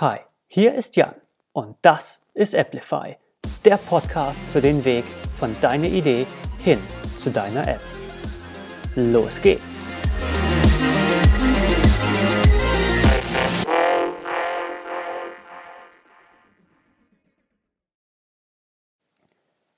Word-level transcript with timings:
Hi, 0.00 0.20
hier 0.46 0.74
ist 0.76 0.96
Jan 0.96 1.14
und 1.52 1.76
das 1.82 2.22
ist 2.32 2.54
Applify, 2.54 3.18
der 3.66 3.76
Podcast 3.76 4.40
für 4.50 4.62
den 4.62 4.82
Weg 4.86 5.04
von 5.34 5.54
deiner 5.60 5.88
Idee 5.88 6.26
hin 6.64 6.78
zu 7.18 7.28
deiner 7.28 7.68
App. 7.68 7.82
Los 8.96 9.42
geht's! 9.42 9.88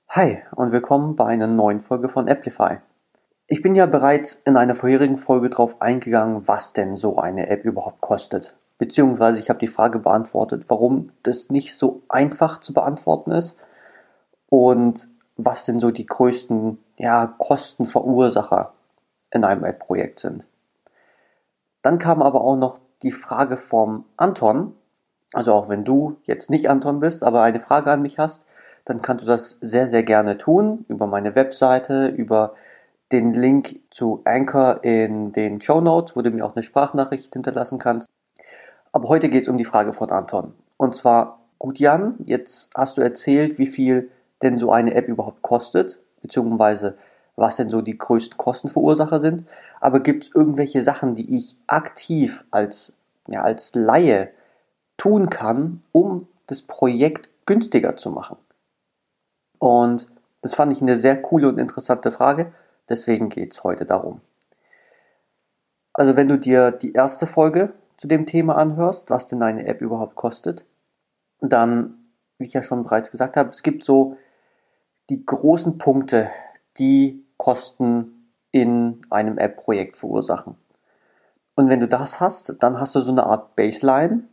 Hi 0.07 0.41
und 0.55 0.71
willkommen 0.71 1.17
bei 1.17 1.25
einer 1.25 1.47
neuen 1.47 1.81
Folge 1.81 2.07
von 2.07 2.29
Applify. 2.29 2.77
Ich 3.47 3.61
bin 3.61 3.75
ja 3.75 3.87
bereits 3.87 4.35
in 4.35 4.55
einer 4.55 4.75
vorherigen 4.75 5.17
Folge 5.17 5.49
darauf 5.49 5.81
eingegangen, 5.81 6.47
was 6.47 6.71
denn 6.71 6.95
so 6.95 7.17
eine 7.17 7.49
App 7.49 7.65
überhaupt 7.65 7.99
kostet. 7.99 8.55
Beziehungsweise 8.83 9.39
ich 9.39 9.47
habe 9.47 9.59
die 9.59 9.67
Frage 9.67 9.97
beantwortet, 9.97 10.65
warum 10.67 11.13
das 11.23 11.49
nicht 11.49 11.73
so 11.73 12.01
einfach 12.09 12.59
zu 12.59 12.73
beantworten 12.73 13.31
ist 13.31 13.57
und 14.49 15.07
was 15.37 15.63
denn 15.63 15.79
so 15.79 15.89
die 15.89 16.05
größten 16.05 16.77
ja, 16.97 17.27
Kostenverursacher 17.27 18.73
in 19.31 19.45
einem 19.45 19.63
App-Projekt 19.63 20.19
sind. 20.19 20.43
Dann 21.81 21.97
kam 21.97 22.21
aber 22.21 22.41
auch 22.41 22.57
noch 22.57 22.81
die 23.03 23.11
Frage 23.11 23.55
vom 23.55 24.03
Anton, 24.17 24.75
also 25.31 25.53
auch 25.53 25.69
wenn 25.69 25.85
du 25.85 26.17
jetzt 26.25 26.49
nicht 26.49 26.69
Anton 26.69 26.99
bist, 26.99 27.23
aber 27.23 27.41
eine 27.41 27.61
Frage 27.61 27.89
an 27.89 28.01
mich 28.01 28.19
hast, 28.19 28.45
dann 28.83 29.01
kannst 29.01 29.23
du 29.23 29.27
das 29.27 29.59
sehr, 29.61 29.87
sehr 29.87 30.03
gerne 30.03 30.37
tun 30.37 30.83
über 30.89 31.07
meine 31.07 31.35
Webseite, 31.35 32.07
über 32.07 32.53
den 33.13 33.33
Link 33.33 33.79
zu 33.91 34.23
Anchor 34.25 34.83
in 34.83 35.31
den 35.31 35.61
Show 35.61 35.79
Notes, 35.79 36.17
wo 36.17 36.21
du 36.21 36.31
mir 36.31 36.45
auch 36.45 36.57
eine 36.57 36.63
Sprachnachricht 36.63 37.31
hinterlassen 37.31 37.79
kannst. 37.79 38.09
Aber 38.93 39.09
heute 39.09 39.27
geht 39.27 39.43
es 39.43 39.49
um 39.49 39.57
die 39.57 39.65
Frage 39.65 39.91
von 39.91 40.11
Anton. 40.11 40.53
Und 40.77 40.95
zwar, 40.95 41.39
gut 41.57 41.79
Jan, 41.79 42.15
jetzt 42.25 42.69
hast 42.75 42.97
du 42.97 43.01
erzählt, 43.01 43.57
wie 43.57 43.65
viel 43.65 44.09
denn 44.43 44.59
so 44.59 44.71
eine 44.71 44.93
App 44.93 45.07
überhaupt 45.07 45.41
kostet, 45.41 45.99
beziehungsweise 46.21 46.97
was 47.35 47.55
denn 47.55 47.71
so 47.71 47.81
die 47.81 47.97
größten 47.97 48.37
Kostenverursacher 48.37 49.19
sind. 49.19 49.47
Aber 49.81 49.99
gibt 49.99 50.25
es 50.25 50.35
irgendwelche 50.35 50.83
Sachen, 50.83 51.15
die 51.15 51.35
ich 51.35 51.57
aktiv 51.65 52.45
als, 52.51 52.93
ja, 53.27 53.41
als 53.41 53.73
Laie 53.73 54.29
tun 54.97 55.31
kann, 55.31 55.81
um 55.91 56.27
das 56.45 56.61
Projekt 56.61 57.29
günstiger 57.47 57.97
zu 57.97 58.11
machen? 58.11 58.37
Und 59.57 60.07
das 60.43 60.53
fand 60.53 60.71
ich 60.71 60.81
eine 60.81 60.97
sehr 60.97 61.19
coole 61.19 61.47
und 61.47 61.57
interessante 61.57 62.11
Frage. 62.11 62.53
Deswegen 62.89 63.29
geht 63.29 63.53
es 63.53 63.63
heute 63.63 63.85
darum. 63.85 64.21
Also 65.93 66.15
wenn 66.15 66.27
du 66.27 66.37
dir 66.37 66.71
die 66.71 66.93
erste 66.93 67.25
Folge 67.25 67.73
zu 68.03 68.09
dem 68.09 68.25
Thema 68.25 68.57
anhörst, 68.57 69.09
was 69.11 69.29
denn 69.29 69.41
eine 69.41 69.65
App 69.65 69.79
überhaupt 69.79 70.15
kostet, 70.15 70.65
dann, 71.39 71.93
wie 72.37 72.43
ich 72.43 72.51
ja 72.51 72.61
schon 72.61 72.83
bereits 72.83 73.11
gesagt 73.11 73.37
habe, 73.37 73.47
es 73.47 73.63
gibt 73.63 73.85
so 73.85 74.17
die 75.09 75.25
großen 75.25 75.77
Punkte, 75.77 76.29
die 76.77 77.23
Kosten 77.37 78.29
in 78.51 78.99
einem 79.09 79.37
App-Projekt 79.37 79.95
verursachen. 79.95 80.57
Und 81.55 81.69
wenn 81.69 81.79
du 81.79 81.87
das 81.87 82.19
hast, 82.19 82.57
dann 82.59 82.77
hast 82.77 82.93
du 82.93 82.99
so 82.99 83.13
eine 83.13 83.25
Art 83.25 83.55
Baseline, 83.55 84.23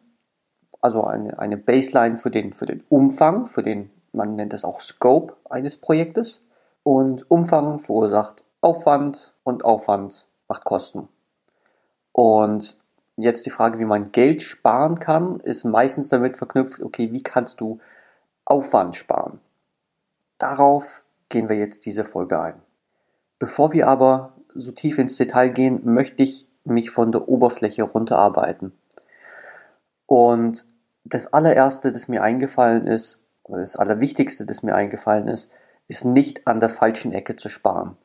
also 0.81 1.05
eine, 1.05 1.39
eine 1.39 1.57
Baseline 1.57 2.19
für 2.19 2.33
den, 2.33 2.55
für 2.55 2.67
den 2.67 2.83
Umfang, 2.89 3.47
für 3.47 3.63
den 3.63 3.93
man 4.11 4.35
nennt 4.35 4.53
es 4.53 4.65
auch 4.65 4.81
Scope 4.81 5.37
eines 5.49 5.77
Projektes. 5.77 6.45
Und 6.83 7.31
Umfang 7.31 7.79
verursacht 7.79 8.43
Aufwand 8.63 9.33
und 9.45 9.65
Aufwand 9.65 10.27
macht 10.49 10.65
Kosten. 10.65 11.09
Und 12.11 12.80
jetzt 13.23 13.47
die 13.47 13.51
Frage, 13.51 13.79
wie 13.79 13.85
man 13.85 14.13
Geld 14.13 14.43
sparen 14.43 14.99
kann, 14.99 15.41
ist 15.41 15.65
meistens 15.65 16.09
damit 16.09 16.37
verknüpft, 16.37 16.81
okay, 16.81 17.13
wie 17.13 17.23
kannst 17.23 17.61
du 17.61 17.81
Aufwand 18.45 18.97
sparen? 18.97 19.41
Darauf 20.39 21.03
gehen 21.29 21.49
wir 21.49 21.57
jetzt 21.57 21.87
diese 21.87 22.05
Folge 22.05 22.41
ein. 22.41 22.55
Bevor 23.39 23.73
wir 23.73 23.89
aber 23.89 24.35
so 24.55 24.73
tief 24.73 24.99
ins 24.99 25.17
Detail 25.17 25.49
gehen, 25.49 25.81
möchte 25.85 26.23
ich 26.23 26.47
mich 26.65 26.91
von 26.91 27.13
der 27.13 27.29
Oberfläche 27.29 27.83
runterarbeiten. 27.83 28.73
Und 30.07 30.65
das 31.05 31.33
allererste, 31.33 31.93
das 31.93 32.09
mir 32.09 32.23
eingefallen 32.23 32.87
ist, 32.87 33.25
das 33.49 33.77
Allerwichtigste, 33.77 34.47
das 34.47 34.63
mir 34.63 34.75
eingefallen 34.75 35.29
ist, 35.29 35.51
ist 35.89 36.05
nicht 36.05 36.47
an 36.47 36.61
der 36.61 36.69
falschen 36.69 37.13
Ecke 37.13 37.37
zu 37.37 37.49
sparen. 37.49 37.97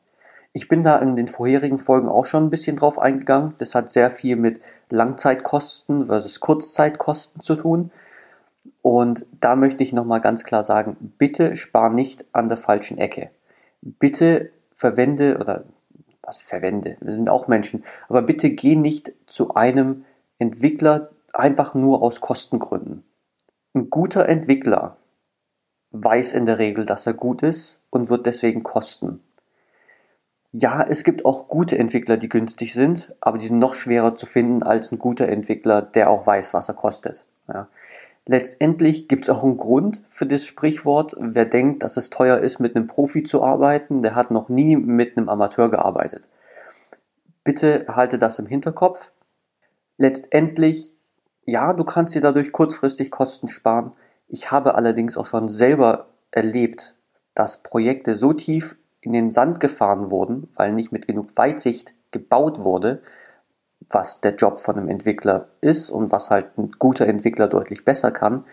Ich 0.56 0.68
bin 0.68 0.82
da 0.82 0.96
in 0.96 1.16
den 1.16 1.28
vorherigen 1.28 1.78
Folgen 1.78 2.08
auch 2.08 2.24
schon 2.24 2.44
ein 2.44 2.50
bisschen 2.50 2.76
drauf 2.76 2.98
eingegangen. 2.98 3.52
Das 3.58 3.74
hat 3.74 3.90
sehr 3.90 4.10
viel 4.10 4.36
mit 4.36 4.62
Langzeitkosten 4.88 6.06
versus 6.06 6.40
Kurzzeitkosten 6.40 7.42
zu 7.42 7.56
tun. 7.56 7.90
Und 8.80 9.26
da 9.38 9.54
möchte 9.54 9.82
ich 9.82 9.92
nochmal 9.92 10.22
ganz 10.22 10.44
klar 10.44 10.62
sagen, 10.62 11.12
bitte 11.18 11.56
spar 11.56 11.90
nicht 11.90 12.24
an 12.32 12.48
der 12.48 12.56
falschen 12.56 12.96
Ecke. 12.96 13.28
Bitte 13.82 14.48
verwende 14.78 15.36
oder 15.36 15.64
was 16.22 16.38
verwende, 16.38 16.96
wir 17.02 17.12
sind 17.12 17.28
auch 17.28 17.48
Menschen, 17.48 17.84
aber 18.08 18.22
bitte 18.22 18.48
geh 18.48 18.76
nicht 18.76 19.12
zu 19.26 19.56
einem 19.56 20.06
Entwickler 20.38 21.10
einfach 21.34 21.74
nur 21.74 22.00
aus 22.00 22.22
Kostengründen. 22.22 23.04
Ein 23.74 23.90
guter 23.90 24.26
Entwickler 24.26 24.96
weiß 25.90 26.32
in 26.32 26.46
der 26.46 26.58
Regel, 26.58 26.86
dass 26.86 27.06
er 27.06 27.12
gut 27.12 27.42
ist 27.42 27.78
und 27.90 28.08
wird 28.08 28.24
deswegen 28.24 28.62
kosten. 28.62 29.20
Ja, 30.58 30.82
es 30.82 31.04
gibt 31.04 31.26
auch 31.26 31.48
gute 31.48 31.76
Entwickler, 31.76 32.16
die 32.16 32.30
günstig 32.30 32.72
sind, 32.72 33.14
aber 33.20 33.36
die 33.36 33.46
sind 33.46 33.58
noch 33.58 33.74
schwerer 33.74 34.14
zu 34.14 34.24
finden 34.24 34.62
als 34.62 34.90
ein 34.90 34.98
guter 34.98 35.28
Entwickler, 35.28 35.82
der 35.82 36.08
auch 36.08 36.26
weiß, 36.26 36.54
was 36.54 36.68
er 36.68 36.74
kostet. 36.74 37.26
Ja. 37.46 37.68
Letztendlich 38.24 39.06
gibt 39.06 39.24
es 39.24 39.28
auch 39.28 39.44
einen 39.44 39.58
Grund 39.58 40.02
für 40.08 40.24
das 40.24 40.46
Sprichwort. 40.46 41.14
Wer 41.20 41.44
denkt, 41.44 41.82
dass 41.82 41.98
es 41.98 42.08
teuer 42.08 42.38
ist, 42.38 42.58
mit 42.58 42.74
einem 42.74 42.86
Profi 42.86 43.22
zu 43.22 43.42
arbeiten, 43.42 44.00
der 44.00 44.14
hat 44.14 44.30
noch 44.30 44.48
nie 44.48 44.76
mit 44.76 45.18
einem 45.18 45.28
Amateur 45.28 45.70
gearbeitet. 45.70 46.26
Bitte 47.44 47.84
halte 47.88 48.18
das 48.18 48.38
im 48.38 48.46
Hinterkopf. 48.46 49.12
Letztendlich, 49.98 50.94
ja, 51.44 51.74
du 51.74 51.84
kannst 51.84 52.14
dir 52.14 52.22
dadurch 52.22 52.50
kurzfristig 52.52 53.10
Kosten 53.10 53.48
sparen, 53.48 53.92
ich 54.26 54.50
habe 54.50 54.74
allerdings 54.74 55.18
auch 55.18 55.26
schon 55.26 55.50
selber 55.50 56.06
erlebt, 56.30 56.94
dass 57.34 57.62
Projekte 57.62 58.14
so 58.14 58.32
tief 58.32 58.78
in 59.06 59.12
den 59.12 59.30
Sand 59.30 59.60
gefahren 59.60 60.10
wurden, 60.10 60.48
weil 60.56 60.72
nicht 60.72 60.92
mit 60.92 61.06
genug 61.06 61.28
Weitsicht 61.36 61.94
gebaut 62.10 62.60
wurde, 62.60 63.00
was 63.88 64.20
der 64.20 64.34
Job 64.34 64.60
von 64.60 64.76
einem 64.76 64.88
Entwickler 64.88 65.48
ist 65.60 65.90
und 65.90 66.12
was 66.12 66.30
halt 66.30 66.58
ein 66.58 66.72
guter 66.78 67.06
Entwickler 67.06 67.48
deutlich 67.48 67.84
besser 67.84 68.10
kann. 68.10 68.44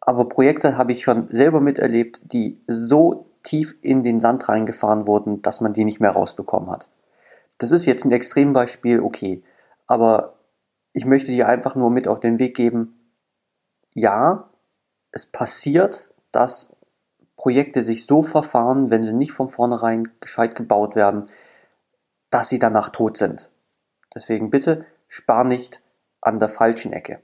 Aber 0.00 0.28
Projekte 0.28 0.76
habe 0.76 0.92
ich 0.92 1.02
schon 1.02 1.28
selber 1.30 1.60
miterlebt, 1.60 2.20
die 2.24 2.60
so 2.66 3.30
tief 3.42 3.76
in 3.82 4.02
den 4.02 4.20
Sand 4.20 4.48
reingefahren 4.48 5.06
wurden, 5.06 5.42
dass 5.42 5.60
man 5.60 5.72
die 5.72 5.84
nicht 5.84 6.00
mehr 6.00 6.10
rausbekommen 6.10 6.70
hat. 6.70 6.88
Das 7.58 7.70
ist 7.70 7.86
jetzt 7.86 8.04
ein 8.04 8.12
Extrembeispiel, 8.12 9.00
okay. 9.00 9.42
Aber 9.86 10.34
ich 10.92 11.04
möchte 11.04 11.30
dir 11.30 11.48
einfach 11.48 11.76
nur 11.76 11.90
mit 11.90 12.08
auf 12.08 12.20
den 12.20 12.38
Weg 12.38 12.56
geben, 12.56 12.94
ja, 13.94 14.50
es 15.12 15.26
passiert, 15.26 16.08
dass 16.32 16.75
Projekte 17.36 17.82
sich 17.82 18.06
so 18.06 18.22
verfahren, 18.22 18.90
wenn 18.90 19.04
sie 19.04 19.12
nicht 19.12 19.32
von 19.32 19.50
vornherein 19.50 20.08
gescheit 20.20 20.54
gebaut 20.54 20.96
werden, 20.96 21.26
dass 22.30 22.48
sie 22.48 22.58
danach 22.58 22.88
tot 22.88 23.16
sind. 23.16 23.50
Deswegen 24.14 24.50
bitte 24.50 24.86
spar 25.08 25.44
nicht 25.44 25.82
an 26.20 26.38
der 26.38 26.48
falschen 26.48 26.92
Ecke. 26.92 27.20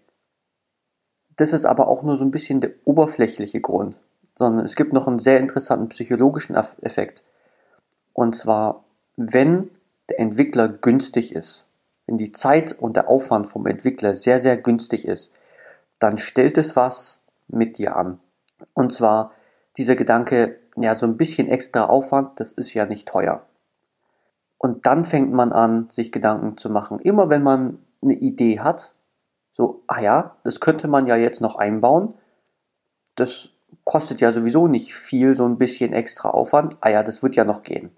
Das 1.37 1.53
ist 1.53 1.65
aber 1.65 1.89
auch 1.89 2.03
nur 2.03 2.17
so 2.17 2.25
ein 2.25 2.31
bisschen 2.31 2.61
der 2.61 2.73
oberflächliche 2.85 3.61
Grund, 3.61 3.97
sondern 4.35 4.65
es 4.65 4.77
gibt 4.77 4.93
noch 4.93 5.07
einen 5.07 5.19
sehr 5.19 5.41
interessanten 5.41 5.89
psychologischen 5.89 6.55
Effekt. 6.55 7.23
Und 8.13 8.37
zwar, 8.37 8.85
wenn 9.17 9.71
der 10.11 10.21
Entwickler 10.21 10.69
günstig 10.69 11.35
ist, 11.35 11.69
wenn 12.07 12.19
die 12.19 12.33
Zeit 12.33 12.73
und 12.73 12.97
der 12.97 13.09
Aufwand 13.09 13.49
vom 13.49 13.67
Entwickler 13.67 14.15
sehr, 14.15 14.41
sehr 14.41 14.57
günstig 14.57 15.09
ist, 15.09 15.33
dann 15.99 16.19
stellt 16.19 16.59
es 16.59 16.77
was 16.77 17.21
mit 17.49 17.79
dir 17.79 17.97
an. 17.97 18.21
Und 18.75 18.93
zwar 18.93 19.33
dieser 19.77 19.97
Gedanke, 19.97 20.59
ja, 20.77 20.95
so 20.95 21.07
ein 21.07 21.17
bisschen 21.17 21.49
extra 21.49 21.87
Aufwand, 21.87 22.41
das 22.41 22.53
ist 22.53 22.75
ja 22.75 22.87
nicht 22.87 23.09
teuer. 23.09 23.47
Und 24.59 24.87
dann 24.87 25.05
fängt 25.05 25.33
man 25.33 25.53
an, 25.53 25.89
sich 25.91 26.13
Gedanken 26.13 26.57
zu 26.57 26.71
machen. 26.71 27.01
Immer 27.01 27.29
wenn 27.29 27.43
man 27.43 27.79
eine 28.03 28.15
Idee 28.15 28.61
hat, 28.61 28.93
so, 29.55 29.83
ah 29.87 30.01
ja, 30.01 30.37
das 30.45 30.61
könnte 30.61 30.89
man 30.89 31.07
ja 31.07 31.17
jetzt 31.17 31.41
noch 31.41 31.57
einbauen. 31.57 32.15
Das 33.17 33.51
kostet 33.85 34.21
ja 34.21 34.33
sowieso 34.33 34.69
nicht 34.69 34.95
viel, 34.95 35.37
so 35.37 35.45
ein 35.45 35.59
bisschen 35.59 35.93
extra 35.93 36.31
Aufwand. 36.31 36.77
Ah 36.81 36.91
ja, 36.91 37.03
das 37.03 37.23
wird 37.23 37.35
ja 37.35 37.45
noch 37.45 37.63
gehen. 37.63 37.91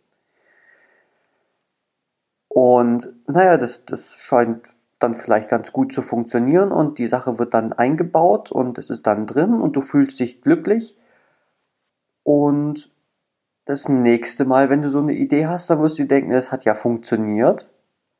Und 2.48 3.12
naja, 3.26 3.56
das, 3.56 3.84
das 3.84 4.16
scheint 4.16 4.62
dann 4.98 5.14
vielleicht 5.14 5.50
ganz 5.50 5.72
gut 5.72 5.92
zu 5.92 6.02
funktionieren 6.02 6.72
und 6.72 6.98
die 6.98 7.08
Sache 7.08 7.38
wird 7.38 7.52
dann 7.52 7.72
eingebaut 7.72 8.52
und 8.52 8.78
es 8.78 8.90
ist 8.90 9.06
dann 9.06 9.26
drin 9.26 9.60
und 9.60 9.74
du 9.74 9.82
fühlst 9.82 10.18
dich 10.20 10.40
glücklich. 10.40 10.96
Und 12.24 12.90
das 13.66 13.88
nächste 13.88 14.44
Mal, 14.44 14.68
wenn 14.70 14.82
du 14.82 14.90
so 14.90 14.98
eine 14.98 15.14
Idee 15.14 15.46
hast, 15.46 15.70
dann 15.70 15.80
wirst 15.80 15.98
du 15.98 16.04
denken, 16.04 16.32
es 16.32 16.50
hat 16.50 16.64
ja 16.64 16.74
funktioniert. 16.74 17.68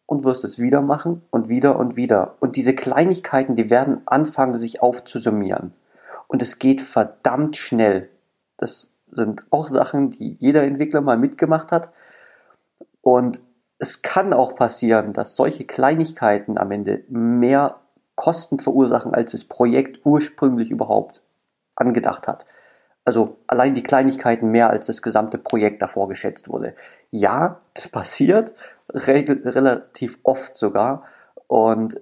und 0.06 0.24
wirst 0.24 0.44
es 0.44 0.58
wieder 0.58 0.82
machen 0.82 1.22
und 1.30 1.48
wieder 1.48 1.78
und 1.78 1.96
wieder. 1.96 2.34
Und 2.40 2.56
diese 2.56 2.74
Kleinigkeiten, 2.74 3.56
die 3.56 3.70
werden 3.70 4.02
anfangen, 4.06 4.56
sich 4.58 4.82
aufzusummieren. 4.82 5.72
Und 6.28 6.42
es 6.42 6.58
geht 6.58 6.82
verdammt 6.82 7.56
schnell. 7.56 8.08
Das 8.56 8.92
sind 9.10 9.46
auch 9.50 9.68
Sachen, 9.68 10.10
die 10.10 10.36
jeder 10.40 10.62
Entwickler 10.62 11.00
mal 11.00 11.16
mitgemacht 11.16 11.72
hat. 11.72 11.90
Und 13.00 13.40
es 13.78 14.02
kann 14.02 14.32
auch 14.32 14.54
passieren, 14.54 15.12
dass 15.12 15.36
solche 15.36 15.64
Kleinigkeiten 15.64 16.58
am 16.58 16.70
Ende 16.70 17.04
mehr 17.08 17.80
Kosten 18.14 18.58
verursachen, 18.58 19.14
als 19.14 19.32
das 19.32 19.44
Projekt 19.44 20.04
ursprünglich 20.04 20.70
überhaupt 20.70 21.22
angedacht 21.74 22.28
hat. 22.28 22.46
Also 23.04 23.36
allein 23.46 23.74
die 23.74 23.82
Kleinigkeiten 23.82 24.50
mehr 24.50 24.70
als 24.70 24.86
das 24.86 25.02
gesamte 25.02 25.36
Projekt 25.38 25.82
davor 25.82 26.08
geschätzt 26.08 26.48
wurde. 26.48 26.74
Ja, 27.10 27.60
das 27.74 27.88
passiert 27.88 28.54
re 28.92 29.24
relativ 29.44 30.18
oft 30.22 30.56
sogar. 30.56 31.04
Und 31.46 32.00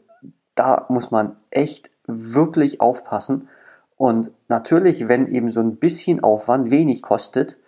da 0.55 0.87
muss 0.89 1.11
man 1.11 1.37
echt 1.51 1.91
wirklich 2.07 2.81
aufpassen. 2.81 3.49
Und 3.97 4.33
natürlich, 4.49 5.09
wenn 5.09 5.29
eben 5.29 5.51
so 5.51 5.61
ein 5.61 5.77
bisschen 5.77 6.23
Aufwand 6.23 6.71
wenig 6.71 7.03
kostet, 7.03 7.59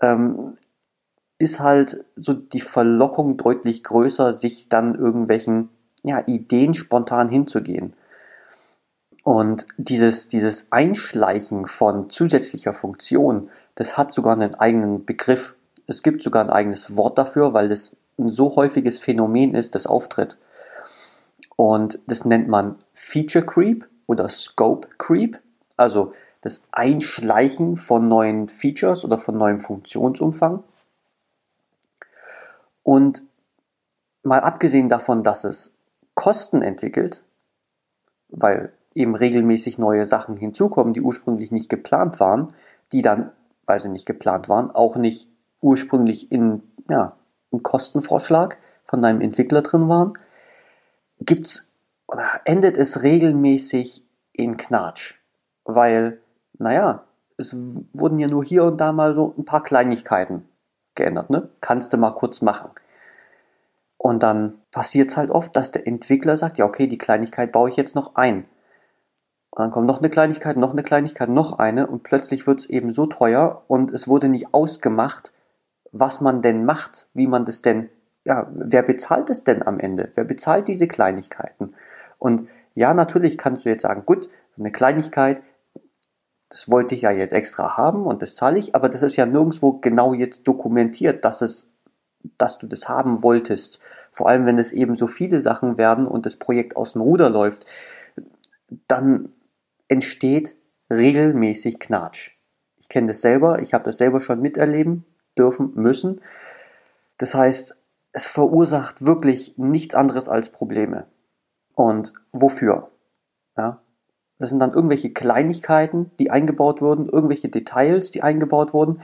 ähm, 0.00 0.54
ist 1.38 1.60
halt 1.60 2.04
so 2.16 2.32
die 2.32 2.60
Verlockung 2.60 3.36
deutlich 3.36 3.82
größer, 3.82 4.32
sich 4.32 4.68
dann 4.68 4.94
irgendwelchen 4.94 5.68
ja, 6.02 6.22
Ideen 6.26 6.74
spontan 6.74 7.28
hinzugehen. 7.28 7.94
Und 9.24 9.66
dieses, 9.78 10.28
dieses 10.28 10.70
Einschleichen 10.70 11.66
von 11.66 12.10
zusätzlicher 12.10 12.74
Funktion, 12.74 13.50
das 13.74 13.96
hat 13.96 14.12
sogar 14.12 14.34
einen 14.34 14.54
eigenen 14.54 15.06
Begriff. 15.06 15.54
Es 15.86 16.02
gibt 16.02 16.22
sogar 16.22 16.44
ein 16.44 16.50
eigenes 16.50 16.96
Wort 16.96 17.16
dafür, 17.16 17.54
weil 17.54 17.68
das 17.68 17.96
ein 18.18 18.28
so 18.28 18.54
häufiges 18.54 19.00
Phänomen 19.00 19.54
ist, 19.54 19.74
das 19.74 19.86
auftritt. 19.86 20.36
Und 21.56 21.98
das 22.06 22.26
nennt 22.26 22.48
man 22.48 22.74
Feature 22.92 23.46
Creep 23.46 23.88
oder 24.06 24.28
Scope 24.28 24.88
Creep, 24.98 25.38
also 25.78 26.12
das 26.42 26.64
Einschleichen 26.70 27.78
von 27.78 28.06
neuen 28.06 28.50
Features 28.50 29.06
oder 29.06 29.16
von 29.16 29.38
neuem 29.38 29.58
Funktionsumfang. 29.58 30.62
Und 32.82 33.22
mal 34.22 34.40
abgesehen 34.40 34.90
davon, 34.90 35.22
dass 35.22 35.44
es 35.44 35.74
Kosten 36.14 36.60
entwickelt, 36.60 37.22
weil 38.28 38.70
eben 38.94 39.14
regelmäßig 39.14 39.78
neue 39.78 40.04
Sachen 40.04 40.36
hinzukommen, 40.36 40.94
die 40.94 41.00
ursprünglich 41.00 41.50
nicht 41.50 41.68
geplant 41.68 42.20
waren, 42.20 42.48
die 42.92 43.02
dann, 43.02 43.32
weil 43.66 43.80
sie 43.80 43.88
nicht 43.88 44.06
geplant 44.06 44.48
waren, 44.48 44.70
auch 44.70 44.96
nicht 44.96 45.28
ursprünglich 45.60 46.30
in 46.30 46.62
ja, 46.88 47.16
einem 47.52 47.62
Kostenvorschlag 47.62 48.58
von 48.86 49.02
deinem 49.02 49.20
Entwickler 49.20 49.62
drin 49.62 49.88
waren, 49.88 50.12
gibt's 51.20 51.68
oder 52.06 52.40
endet 52.44 52.76
es 52.76 53.02
regelmäßig 53.02 54.04
in 54.32 54.56
Knatsch. 54.56 55.14
Weil, 55.64 56.20
naja, 56.58 57.04
es 57.38 57.56
wurden 57.92 58.18
ja 58.18 58.28
nur 58.28 58.44
hier 58.44 58.64
und 58.64 58.80
da 58.80 58.92
mal 58.92 59.14
so 59.14 59.34
ein 59.38 59.44
paar 59.44 59.62
Kleinigkeiten 59.62 60.46
geändert, 60.94 61.30
ne? 61.30 61.48
Kannst 61.60 61.92
du 61.92 61.96
mal 61.96 62.12
kurz 62.12 62.42
machen. 62.42 62.70
Und 63.96 64.22
dann 64.22 64.60
passiert 64.70 65.10
es 65.10 65.16
halt 65.16 65.30
oft, 65.30 65.56
dass 65.56 65.72
der 65.72 65.86
Entwickler 65.86 66.36
sagt, 66.36 66.58
ja, 66.58 66.66
okay, 66.66 66.86
die 66.86 66.98
Kleinigkeit 66.98 67.52
baue 67.52 67.70
ich 67.70 67.76
jetzt 67.76 67.94
noch 67.94 68.16
ein. 68.16 68.44
Und 69.54 69.60
dann 69.60 69.70
kommt 69.70 69.86
noch 69.86 69.98
eine 69.98 70.10
Kleinigkeit, 70.10 70.56
noch 70.56 70.72
eine 70.72 70.82
Kleinigkeit, 70.82 71.28
noch 71.28 71.60
eine 71.60 71.86
und 71.86 72.02
plötzlich 72.02 72.44
wird 72.48 72.58
es 72.58 72.66
eben 72.66 72.92
so 72.92 73.06
teuer 73.06 73.62
und 73.68 73.92
es 73.92 74.08
wurde 74.08 74.28
nicht 74.28 74.52
ausgemacht, 74.52 75.32
was 75.92 76.20
man 76.20 76.42
denn 76.42 76.64
macht, 76.64 77.06
wie 77.14 77.28
man 77.28 77.44
das 77.44 77.62
denn, 77.62 77.88
ja, 78.24 78.48
wer 78.52 78.82
bezahlt 78.82 79.30
es 79.30 79.44
denn 79.44 79.62
am 79.64 79.78
Ende? 79.78 80.10
Wer 80.16 80.24
bezahlt 80.24 80.66
diese 80.66 80.88
Kleinigkeiten? 80.88 81.72
Und 82.18 82.48
ja, 82.74 82.94
natürlich 82.94 83.38
kannst 83.38 83.64
du 83.64 83.68
jetzt 83.68 83.82
sagen, 83.82 84.02
gut, 84.04 84.28
eine 84.58 84.72
Kleinigkeit, 84.72 85.40
das 86.48 86.68
wollte 86.68 86.96
ich 86.96 87.02
ja 87.02 87.12
jetzt 87.12 87.32
extra 87.32 87.76
haben 87.76 88.06
und 88.06 88.22
das 88.22 88.34
zahle 88.34 88.58
ich, 88.58 88.74
aber 88.74 88.88
das 88.88 89.04
ist 89.04 89.14
ja 89.14 89.24
nirgendwo 89.24 89.74
genau 89.74 90.14
jetzt 90.14 90.48
dokumentiert, 90.48 91.24
dass 91.24 91.42
es, 91.42 91.70
dass 92.38 92.58
du 92.58 92.66
das 92.66 92.88
haben 92.88 93.22
wolltest. 93.22 93.78
Vor 94.10 94.28
allem, 94.28 94.46
wenn 94.46 94.58
es 94.58 94.72
eben 94.72 94.96
so 94.96 95.06
viele 95.06 95.40
Sachen 95.40 95.78
werden 95.78 96.08
und 96.08 96.26
das 96.26 96.34
Projekt 96.34 96.74
aus 96.74 96.94
dem 96.94 97.02
Ruder 97.02 97.30
läuft, 97.30 97.66
dann 98.88 99.28
entsteht 99.88 100.56
regelmäßig 100.90 101.78
Knatsch. 101.78 102.32
Ich 102.76 102.88
kenne 102.88 103.08
das 103.08 103.20
selber, 103.20 103.60
ich 103.60 103.74
habe 103.74 103.84
das 103.84 103.98
selber 103.98 104.20
schon 104.20 104.40
miterleben 104.40 105.04
dürfen, 105.38 105.72
müssen. 105.74 106.20
Das 107.18 107.34
heißt, 107.34 107.76
es 108.12 108.26
verursacht 108.26 109.04
wirklich 109.04 109.54
nichts 109.56 109.94
anderes 109.94 110.28
als 110.28 110.50
Probleme. 110.50 111.06
Und 111.74 112.12
wofür? 112.32 112.90
Ja, 113.56 113.82
das 114.38 114.50
sind 114.50 114.58
dann 114.58 114.72
irgendwelche 114.72 115.12
Kleinigkeiten, 115.12 116.10
die 116.18 116.30
eingebaut 116.30 116.82
wurden, 116.82 117.08
irgendwelche 117.08 117.48
Details, 117.48 118.10
die 118.10 118.22
eingebaut 118.22 118.72
wurden. 118.72 119.00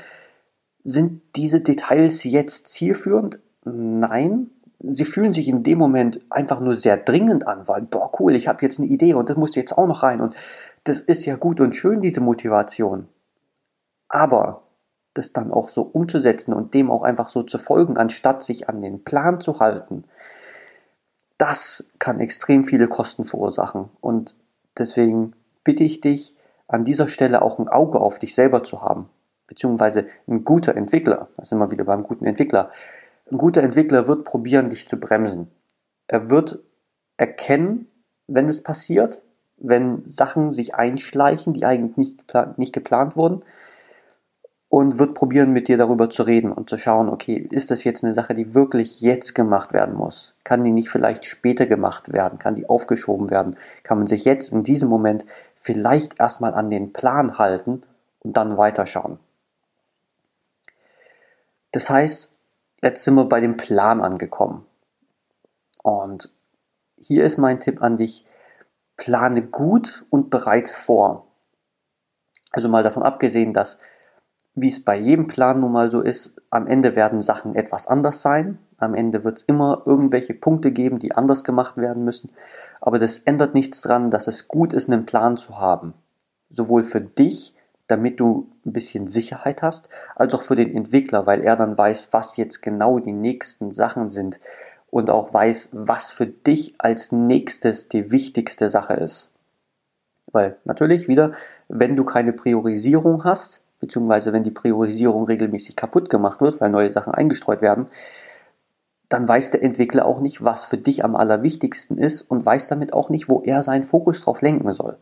Sind 0.83 1.23
diese 1.37 1.61
Details 1.61 2.25
jetzt 2.25 2.69
zielführend? 2.69 3.41
Nein, 3.65 4.50
sie 4.82 5.05
fühlen 5.05 5.32
sich 5.32 5.49
in 5.49 5.62
dem 5.62 5.79
Moment 5.79 6.21
einfach 6.31 6.61
nur 6.61 6.75
sehr 6.75 6.97
dringend 6.97 7.47
an, 7.47 7.69
weil, 7.69 7.82
boah, 7.82 8.11
cool, 8.19 8.35
ich 8.35 8.49
habe 8.49 8.62
jetzt 8.62 8.79
eine 8.79 8.88
Idee 8.88 9.15
und 9.15 9.29
das 9.29 9.37
muss 9.37 9.55
jetzt 9.55 9.77
auch 9.77 9.87
noch 9.87 10.03
rein. 10.03 10.21
Und 10.21 10.35
das 10.85 11.00
ist 11.00 11.27
ja 11.27 11.37
gut 11.37 11.61
und 11.61 11.77
schön, 11.77 12.00
diese 12.00 12.21
Motivation. 12.21 13.09
Aber 14.09 14.62
das 15.15 15.32
dann 15.32 15.53
auch 15.53 15.69
so 15.69 15.82
umzusetzen 15.82 16.55
und 16.55 16.73
dem 16.75 16.91
auch 16.91 17.03
einfach 17.03 17.29
so 17.29 17.43
zu 17.43 17.59
folgen, 17.59 17.97
anstatt 17.97 18.43
sich 18.43 18.69
an 18.69 18.81
den 18.81 19.05
Plan 19.05 19.41
zu 19.41 19.61
halten, 19.61 20.05
das 21.37 21.91
kann 21.99 22.21
extrem 22.21 22.65
viele 22.65 22.88
Kosten 22.88 23.25
verursachen. 23.25 23.88
Und 24.00 24.37
deswegen 24.79 25.33
bitte 25.65 25.85
ich 25.85 26.00
dich, 26.00 26.35
an 26.69 26.85
dieser 26.85 27.09
Stelle 27.09 27.43
auch 27.43 27.59
ein 27.59 27.69
Auge 27.69 27.99
auf 28.00 28.19
dich 28.19 28.35
selber 28.35 28.62
zu 28.62 28.83
haben. 28.83 29.09
Beziehungsweise 29.49 30.06
ein 30.29 30.44
guter 30.44 30.76
Entwickler, 30.76 31.29
da 31.37 31.44
sind 31.44 31.59
wir 31.59 31.71
wieder 31.73 31.85
beim 31.85 32.05
guten 32.05 32.25
Entwickler, 32.25 32.71
ein 33.31 33.38
guter 33.38 33.62
Entwickler 33.62 34.09
wird 34.09 34.25
probieren, 34.25 34.71
dich 34.71 34.88
zu 34.88 34.99
bremsen. 34.99 35.50
Er 36.06 36.31
wird 36.31 36.61
erkennen, 37.17 37.87
wenn 38.27 38.49
es 38.49 38.62
passiert, 38.62 39.23
wenn 39.56 40.03
Sachen 40.09 40.53
sich 40.53 40.75
einschleichen, 40.75 41.53
die 41.53 41.65
eigentlich 41.65 41.97
nicht, 41.97 42.19
geplant, 42.19 42.59
nicht 42.59 42.73
geplant 42.73 43.17
wurden, 43.17 43.44
und 44.71 45.00
wird 45.00 45.15
probieren, 45.15 45.53
mit 45.53 45.67
dir 45.67 45.77
darüber 45.77 46.11
zu 46.11 46.23
reden 46.23 46.53
und 46.53 46.71
zu 46.71 46.77
schauen, 46.77 47.09
okay, 47.09 47.49
ist 47.50 47.73
das 47.73 47.82
jetzt 47.82 48.05
eine 48.05 48.12
Sache, 48.12 48.37
die 48.37 48.55
wirklich 48.55 49.00
jetzt 49.00 49.35
gemacht 49.35 49.73
werden 49.73 49.97
muss? 49.97 50.33
Kann 50.44 50.62
die 50.62 50.71
nicht 50.71 50.88
vielleicht 50.88 51.25
später 51.25 51.67
gemacht 51.67 52.12
werden? 52.12 52.38
Kann 52.38 52.55
die 52.55 52.69
aufgeschoben 52.69 53.31
werden? 53.31 53.50
Kann 53.83 53.99
man 53.99 54.06
sich 54.06 54.25
jetzt 54.25 54.53
in 54.53 54.62
diesem 54.62 54.88
Moment 54.88 55.26
vielleicht 55.61 56.21
erstmal 56.21 56.55
an 56.55 56.71
den 56.71 56.93
Plan 56.93 57.37
halten 57.37 57.83
und 58.21 58.37
dann 58.37 58.57
weiterschauen? 58.57 59.19
Das 61.73 61.90
heißt, 61.90 62.33
Jetzt 62.82 63.04
sind 63.04 63.14
wir 63.14 63.26
bei 63.26 63.40
dem 63.40 63.56
Plan 63.56 64.00
angekommen. 64.00 64.66
Und 65.82 66.30
hier 66.99 67.25
ist 67.25 67.38
mein 67.38 67.60
Tipp 67.60 67.82
an 67.82 67.96
dich. 67.96 68.25
Plane 68.96 69.42
gut 69.42 70.04
und 70.10 70.30
bereit 70.30 70.68
vor. 70.68 71.26
Also 72.52 72.68
mal 72.68 72.82
davon 72.82 73.02
abgesehen, 73.02 73.52
dass, 73.52 73.78
wie 74.54 74.68
es 74.68 74.84
bei 74.84 74.96
jedem 74.96 75.26
Plan 75.26 75.60
nun 75.60 75.72
mal 75.72 75.90
so 75.90 76.00
ist, 76.00 76.40
am 76.50 76.66
Ende 76.66 76.96
werden 76.96 77.20
Sachen 77.20 77.54
etwas 77.54 77.87
anders 77.87 78.22
sein. 78.22 78.58
Am 78.76 78.94
Ende 78.94 79.25
wird 79.25 79.38
es 79.38 79.42
immer 79.44 79.82
irgendwelche 79.87 80.34
Punkte 80.34 80.72
geben, 80.72 80.99
die 80.99 81.12
anders 81.12 81.44
gemacht 81.44 81.76
werden 81.76 82.04
müssen. 82.04 82.32
Aber 82.80 82.99
das 82.99 83.18
ändert 83.18 83.54
nichts 83.54 83.82
daran, 83.82 84.10
dass 84.10 84.26
es 84.26 84.49
gut 84.49 84.72
ist, 84.72 84.90
einen 84.90 85.06
Plan 85.06 85.37
zu 85.37 85.58
haben. 85.58 85.94
Sowohl 86.50 86.82
für 86.82 87.00
dich 87.00 87.54
damit 87.90 88.20
du 88.20 88.50
ein 88.67 88.73
bisschen 88.73 89.07
Sicherheit 89.07 89.62
hast, 89.62 89.88
als 90.17 90.35
auch 90.35 90.43
für 90.43 90.57
den 90.57 90.75
Entwickler, 90.75 91.26
weil 91.26 91.43
er 91.43 91.57
dann 91.57 91.76
weiß, 91.76 92.09
was 92.12 92.37
jetzt 92.37 92.62
genau 92.62 92.99
die 92.99 93.12
nächsten 93.12 93.73
Sachen 93.73 94.09
sind 94.09 94.40
und 94.90 95.11
auch 95.11 95.33
weiß, 95.33 95.71
was 95.73 96.11
für 96.11 96.26
dich 96.26 96.75
als 96.79 97.12
nächstes 97.12 97.88
die 97.88 98.11
wichtigste 98.11 98.69
Sache 98.69 98.95
ist. 98.95 99.31
Weil 100.33 100.57
natürlich 100.64 101.09
wieder, 101.09 101.33
wenn 101.69 101.97
du 101.97 102.05
keine 102.05 102.33
Priorisierung 102.33 103.25
hast, 103.25 103.62
beziehungsweise 103.81 104.33
wenn 104.33 104.45
die 104.45 104.50
Priorisierung 104.50 105.25
regelmäßig 105.25 105.75
kaputt 105.75 106.11
gemacht 106.11 106.40
wird, 106.40 106.61
weil 106.61 106.71
neue 106.71 106.93
Sachen 106.93 107.14
eingestreut 107.14 107.62
werden, 107.62 107.87
dann 109.09 109.26
weiß 109.26 109.50
der 109.50 109.62
Entwickler 109.62 110.07
auch 110.07 110.21
nicht, 110.21 110.45
was 110.45 110.64
für 110.64 110.76
dich 110.76 111.05
am 111.05 111.17
allerwichtigsten 111.17 111.99
ist 111.99 112.23
und 112.23 112.47
weiß 112.47 112.69
damit 112.69 112.93
auch 112.93 113.09
nicht, 113.09 113.29
wo 113.29 113.43
er 113.43 113.62
seinen 113.62 113.85
Fokus 113.85 114.21
drauf 114.21 114.40
lenken 114.40 114.71
soll. 114.73 114.99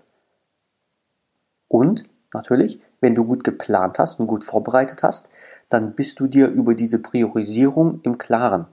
Und 1.66 2.08
Natürlich, 2.34 2.80
wenn 3.00 3.14
du 3.14 3.24
gut 3.24 3.44
geplant 3.44 3.98
hast 3.98 4.20
und 4.20 4.26
gut 4.26 4.44
vorbereitet 4.44 5.02
hast, 5.02 5.30
dann 5.68 5.94
bist 5.94 6.20
du 6.20 6.26
dir 6.26 6.48
über 6.48 6.74
diese 6.74 6.98
Priorisierung 6.98 8.00
im 8.02 8.18
Klaren. 8.18 8.66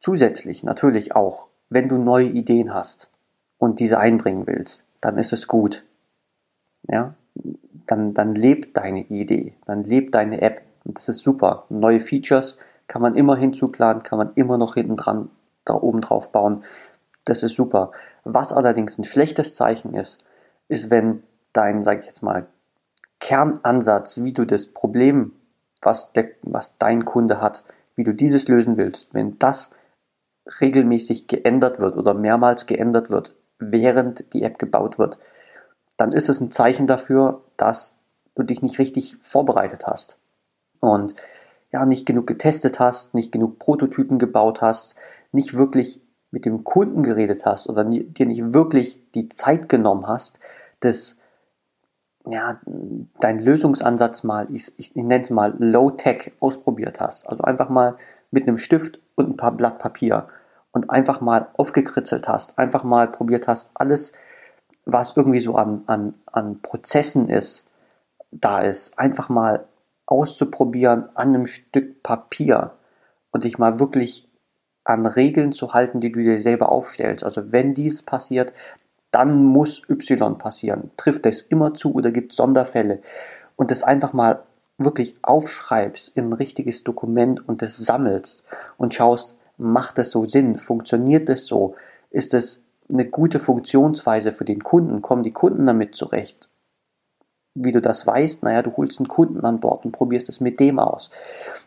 Zusätzlich 0.00 0.62
natürlich 0.62 1.14
auch, 1.14 1.46
wenn 1.68 1.88
du 1.88 1.96
neue 1.96 2.26
Ideen 2.26 2.74
hast 2.74 3.08
und 3.58 3.80
diese 3.80 3.98
einbringen 3.98 4.46
willst, 4.46 4.84
dann 5.00 5.16
ist 5.16 5.32
es 5.32 5.46
gut. 5.46 5.84
Ja, 6.88 7.14
dann, 7.86 8.12
dann 8.14 8.34
lebt 8.34 8.76
deine 8.76 9.02
Idee, 9.04 9.54
dann 9.66 9.84
lebt 9.84 10.14
deine 10.14 10.42
App 10.42 10.62
und 10.84 10.98
das 10.98 11.08
ist 11.08 11.20
super. 11.20 11.64
Neue 11.68 12.00
Features 12.00 12.58
kann 12.88 13.02
man 13.02 13.14
immer 13.14 13.36
hinzuplanen, 13.36 14.02
kann 14.02 14.18
man 14.18 14.32
immer 14.34 14.58
noch 14.58 14.74
hinten 14.74 14.96
dran 14.96 15.30
da 15.64 15.74
oben 15.74 16.00
drauf 16.00 16.32
bauen. 16.32 16.62
Das 17.24 17.42
ist 17.42 17.54
super. 17.54 17.92
Was 18.24 18.52
allerdings 18.52 18.98
ein 18.98 19.04
schlechtes 19.04 19.54
Zeichen 19.54 19.94
ist, 19.94 20.18
ist, 20.68 20.90
wenn 20.90 21.22
dein, 21.52 21.82
sag 21.82 22.00
ich 22.00 22.06
jetzt 22.06 22.22
mal, 22.22 22.46
Kernansatz, 23.22 24.22
wie 24.24 24.32
du 24.32 24.44
das 24.44 24.66
Problem, 24.66 25.32
was, 25.80 26.12
der, 26.12 26.32
was 26.42 26.76
dein 26.78 27.04
Kunde 27.04 27.40
hat, 27.40 27.64
wie 27.94 28.02
du 28.02 28.12
dieses 28.12 28.48
lösen 28.48 28.76
willst, 28.76 29.14
wenn 29.14 29.38
das 29.38 29.70
regelmäßig 30.60 31.28
geändert 31.28 31.78
wird 31.78 31.96
oder 31.96 32.14
mehrmals 32.14 32.66
geändert 32.66 33.10
wird, 33.10 33.36
während 33.58 34.34
die 34.34 34.42
App 34.42 34.58
gebaut 34.58 34.98
wird, 34.98 35.18
dann 35.96 36.10
ist 36.10 36.28
es 36.28 36.40
ein 36.40 36.50
Zeichen 36.50 36.88
dafür, 36.88 37.42
dass 37.56 37.96
du 38.34 38.42
dich 38.42 38.60
nicht 38.60 38.80
richtig 38.80 39.16
vorbereitet 39.22 39.86
hast. 39.86 40.18
Und 40.80 41.14
ja, 41.70 41.86
nicht 41.86 42.06
genug 42.06 42.26
getestet 42.26 42.80
hast, 42.80 43.14
nicht 43.14 43.30
genug 43.30 43.60
Prototypen 43.60 44.18
gebaut 44.18 44.60
hast, 44.60 44.96
nicht 45.30 45.56
wirklich 45.56 46.00
mit 46.32 46.44
dem 46.44 46.64
Kunden 46.64 47.04
geredet 47.04 47.46
hast 47.46 47.68
oder 47.68 47.84
dir 47.84 48.26
nicht 48.26 48.52
wirklich 48.52 49.00
die 49.12 49.28
Zeit 49.28 49.68
genommen 49.68 50.08
hast, 50.08 50.40
das 50.80 51.18
ja, 52.26 52.60
dein 53.20 53.38
Lösungsansatz 53.38 54.22
mal, 54.22 54.46
ich, 54.52 54.72
ich, 54.78 54.96
ich 54.96 55.02
nenne 55.02 55.22
es 55.22 55.30
mal 55.30 55.54
Low-Tech 55.58 56.32
ausprobiert 56.40 57.00
hast. 57.00 57.28
Also 57.28 57.42
einfach 57.42 57.68
mal 57.68 57.96
mit 58.30 58.46
einem 58.46 58.58
Stift 58.58 59.00
und 59.14 59.30
ein 59.30 59.36
paar 59.36 59.52
Blatt 59.52 59.78
Papier 59.78 60.28
und 60.72 60.90
einfach 60.90 61.20
mal 61.20 61.48
aufgekritzelt 61.56 62.28
hast, 62.28 62.58
einfach 62.58 62.84
mal 62.84 63.08
probiert 63.08 63.46
hast, 63.46 63.70
alles, 63.74 64.12
was 64.84 65.16
irgendwie 65.16 65.40
so 65.40 65.56
an, 65.56 65.82
an, 65.86 66.14
an 66.26 66.60
Prozessen 66.62 67.28
ist, 67.28 67.66
da 68.30 68.60
ist, 68.60 68.98
einfach 68.98 69.28
mal 69.28 69.66
auszuprobieren 70.06 71.08
an 71.14 71.28
einem 71.28 71.46
Stück 71.46 72.02
Papier 72.02 72.72
und 73.30 73.44
dich 73.44 73.58
mal 73.58 73.78
wirklich 73.78 74.28
an 74.84 75.06
Regeln 75.06 75.52
zu 75.52 75.74
halten, 75.74 76.00
die 76.00 76.10
du 76.10 76.20
dir 76.20 76.40
selber 76.40 76.70
aufstellst. 76.70 77.22
Also 77.22 77.52
wenn 77.52 77.74
dies 77.74 78.02
passiert, 78.02 78.52
dann 79.12 79.44
muss 79.44 79.82
Y 79.88 80.38
passieren. 80.38 80.90
Trifft 80.96 81.26
es 81.26 81.42
immer 81.42 81.74
zu 81.74 81.94
oder 81.94 82.10
gibt 82.10 82.32
es 82.32 82.36
Sonderfälle? 82.38 83.00
Und 83.54 83.70
das 83.70 83.84
einfach 83.84 84.12
mal 84.12 84.42
wirklich 84.78 85.16
aufschreibst 85.22 86.16
in 86.16 86.30
ein 86.30 86.32
richtiges 86.32 86.82
Dokument 86.82 87.46
und 87.46 87.62
das 87.62 87.76
sammelst 87.76 88.42
und 88.78 88.94
schaust, 88.94 89.36
macht 89.58 89.98
das 89.98 90.10
so 90.10 90.26
Sinn? 90.26 90.58
Funktioniert 90.58 91.28
das 91.28 91.46
so? 91.46 91.76
Ist 92.10 92.34
es 92.34 92.64
eine 92.90 93.06
gute 93.06 93.38
Funktionsweise 93.38 94.32
für 94.32 94.44
den 94.44 94.62
Kunden? 94.62 95.02
Kommen 95.02 95.22
die 95.22 95.32
Kunden 95.32 95.66
damit 95.66 95.94
zurecht? 95.94 96.48
Wie 97.54 97.72
du 97.72 97.82
das 97.82 98.06
weißt, 98.06 98.42
naja, 98.44 98.62
du 98.62 98.74
holst 98.76 98.98
einen 98.98 99.08
Kunden 99.08 99.44
an 99.44 99.60
Bord 99.60 99.84
und 99.84 99.92
probierst 99.92 100.30
es 100.30 100.40
mit 100.40 100.58
dem 100.58 100.78
aus. 100.78 101.10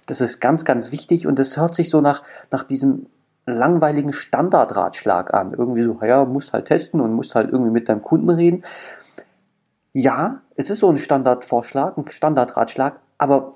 Das 0.08 0.20
ist 0.20 0.40
ganz, 0.40 0.66
ganz 0.66 0.92
wichtig 0.92 1.28
und 1.28 1.38
das 1.38 1.58
hört 1.58 1.75
sich 1.75 1.92
so 1.92 2.02
nach, 2.02 2.24
nach 2.50 2.64
diesem 2.64 3.06
langweiligen 3.46 4.14
Standardratschlag 4.14 5.34
an. 5.34 5.54
Irgendwie 5.54 5.84
so, 5.84 6.00
ja, 6.02 6.25
musst 6.25 6.54
halt 6.54 6.66
testen 6.66 7.02
und 7.02 7.14
musst 7.14 7.36
halt 7.36 7.52
irgendwie 7.52 7.72
mit 7.72 7.90
deinem 7.90 8.02
Kunden 8.02 8.30
reden. 8.30 8.64
Ja, 9.94 10.42
es 10.56 10.70
ist 10.70 10.80
so 10.80 10.90
ein 10.90 10.98
Standardvorschlag, 10.98 11.98
ein 11.98 12.10
Standardratschlag, 12.10 13.00
aber 13.18 13.54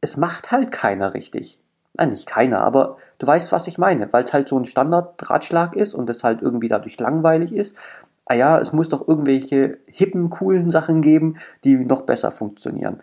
es 0.00 0.16
macht 0.16 0.50
halt 0.50 0.72
keiner 0.72 1.14
richtig. 1.14 1.60
Nein, 1.94 2.10
nicht 2.10 2.26
keiner, 2.26 2.62
aber 2.62 2.96
du 3.18 3.26
weißt, 3.26 3.52
was 3.52 3.68
ich 3.68 3.78
meine, 3.78 4.12
weil 4.12 4.24
es 4.24 4.32
halt 4.32 4.48
so 4.48 4.58
ein 4.58 4.64
Standardratschlag 4.64 5.76
ist 5.76 5.94
und 5.94 6.08
es 6.08 6.24
halt 6.24 6.40
irgendwie 6.42 6.68
dadurch 6.68 6.98
langweilig 6.98 7.54
ist. 7.54 7.76
Ah 8.24 8.34
ja, 8.34 8.58
es 8.58 8.72
muss 8.72 8.88
doch 8.88 9.06
irgendwelche 9.06 9.78
hippen, 9.86 10.30
coolen 10.30 10.70
Sachen 10.70 11.02
geben, 11.02 11.36
die 11.64 11.76
noch 11.84 12.02
besser 12.02 12.30
funktionieren. 12.30 12.98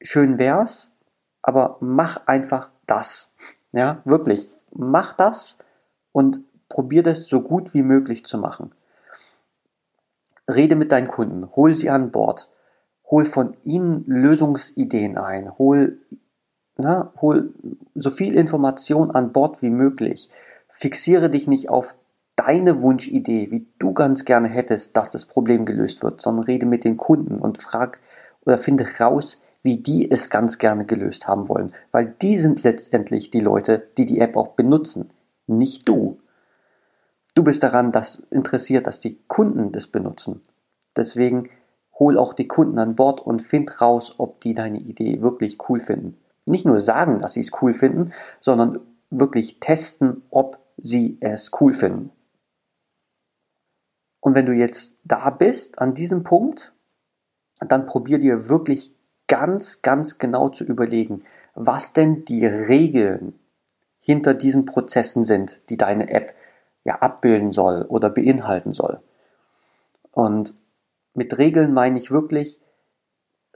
Schön 0.00 0.38
wär's, 0.38 0.96
aber 1.42 1.76
mach 1.80 2.26
einfach 2.26 2.70
das. 2.86 3.34
Ja, 3.72 4.00
wirklich. 4.04 4.50
Mach 4.72 5.12
das 5.12 5.58
und 6.12 6.40
probier 6.68 7.02
das 7.02 7.26
so 7.26 7.40
gut 7.40 7.74
wie 7.74 7.82
möglich 7.82 8.24
zu 8.24 8.38
machen. 8.38 8.72
Rede 10.48 10.76
mit 10.76 10.92
deinen 10.92 11.08
Kunden, 11.08 11.48
hol 11.54 11.74
sie 11.74 11.90
an 11.90 12.10
Bord, 12.10 12.48
hol 13.10 13.24
von 13.24 13.56
ihnen 13.62 14.04
Lösungsideen 14.06 15.18
ein, 15.18 15.58
hol, 15.58 15.98
na, 16.76 17.12
hol 17.20 17.52
so 17.94 18.10
viel 18.10 18.34
Information 18.34 19.10
an 19.10 19.32
Bord 19.32 19.60
wie 19.62 19.70
möglich. 19.70 20.30
Fixiere 20.70 21.28
dich 21.28 21.48
nicht 21.48 21.68
auf 21.68 21.96
deine 22.36 22.82
Wunschidee, 22.82 23.50
wie 23.50 23.66
du 23.78 23.92
ganz 23.92 24.24
gerne 24.24 24.48
hättest, 24.48 24.96
dass 24.96 25.10
das 25.10 25.24
Problem 25.24 25.64
gelöst 25.64 26.02
wird, 26.02 26.20
sondern 26.20 26.44
rede 26.44 26.66
mit 26.66 26.84
den 26.84 26.96
Kunden 26.96 27.40
und 27.40 27.60
frag 27.60 28.00
oder 28.46 28.58
finde 28.58 28.86
raus, 29.00 29.42
wie 29.68 29.76
die 29.76 30.10
es 30.10 30.30
ganz 30.30 30.56
gerne 30.56 30.86
gelöst 30.86 31.28
haben 31.28 31.50
wollen, 31.50 31.74
weil 31.92 32.14
die 32.22 32.38
sind 32.38 32.62
letztendlich 32.62 33.28
die 33.28 33.40
Leute, 33.40 33.86
die 33.98 34.06
die 34.06 34.18
App 34.18 34.34
auch 34.34 34.54
benutzen, 34.54 35.10
nicht 35.46 35.86
du. 35.86 36.20
Du 37.34 37.44
bist 37.44 37.62
daran 37.62 37.92
dass 37.92 38.20
interessiert, 38.30 38.86
dass 38.86 39.00
die 39.00 39.18
Kunden 39.28 39.70
das 39.70 39.86
benutzen. 39.86 40.40
Deswegen 40.96 41.50
hol 41.98 42.16
auch 42.16 42.32
die 42.32 42.48
Kunden 42.48 42.78
an 42.78 42.96
Bord 42.96 43.20
und 43.20 43.42
find 43.42 43.82
raus, 43.82 44.14
ob 44.16 44.40
die 44.40 44.54
deine 44.54 44.78
Idee 44.78 45.20
wirklich 45.20 45.58
cool 45.68 45.80
finden. 45.80 46.16
Nicht 46.46 46.64
nur 46.64 46.80
sagen, 46.80 47.18
dass 47.18 47.34
sie 47.34 47.40
es 47.40 47.50
cool 47.60 47.74
finden, 47.74 48.14
sondern 48.40 48.80
wirklich 49.10 49.60
testen, 49.60 50.22
ob 50.30 50.58
sie 50.78 51.18
es 51.20 51.50
cool 51.60 51.74
finden. 51.74 52.10
Und 54.20 54.34
wenn 54.34 54.46
du 54.46 54.54
jetzt 54.54 54.96
da 55.04 55.28
bist, 55.28 55.78
an 55.78 55.92
diesem 55.92 56.22
Punkt, 56.22 56.72
dann 57.60 57.84
probier 57.84 58.18
dir 58.18 58.48
wirklich 58.48 58.97
ganz, 59.28 59.82
ganz 59.82 60.18
genau 60.18 60.48
zu 60.48 60.64
überlegen, 60.64 61.24
was 61.54 61.92
denn 61.92 62.24
die 62.24 62.46
Regeln 62.46 63.38
hinter 64.00 64.34
diesen 64.34 64.64
Prozessen 64.64 65.22
sind, 65.22 65.60
die 65.68 65.76
deine 65.76 66.10
App 66.10 66.34
ja 66.84 66.96
abbilden 66.96 67.52
soll 67.52 67.82
oder 67.82 68.10
beinhalten 68.10 68.72
soll. 68.72 69.00
Und 70.10 70.54
mit 71.14 71.38
Regeln 71.38 71.72
meine 71.74 71.98
ich 71.98 72.10
wirklich 72.10 72.60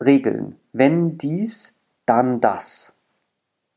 Regeln. 0.05 0.57
Wenn 0.73 1.17
dies, 1.17 1.79
dann 2.07 2.41
das. 2.41 2.95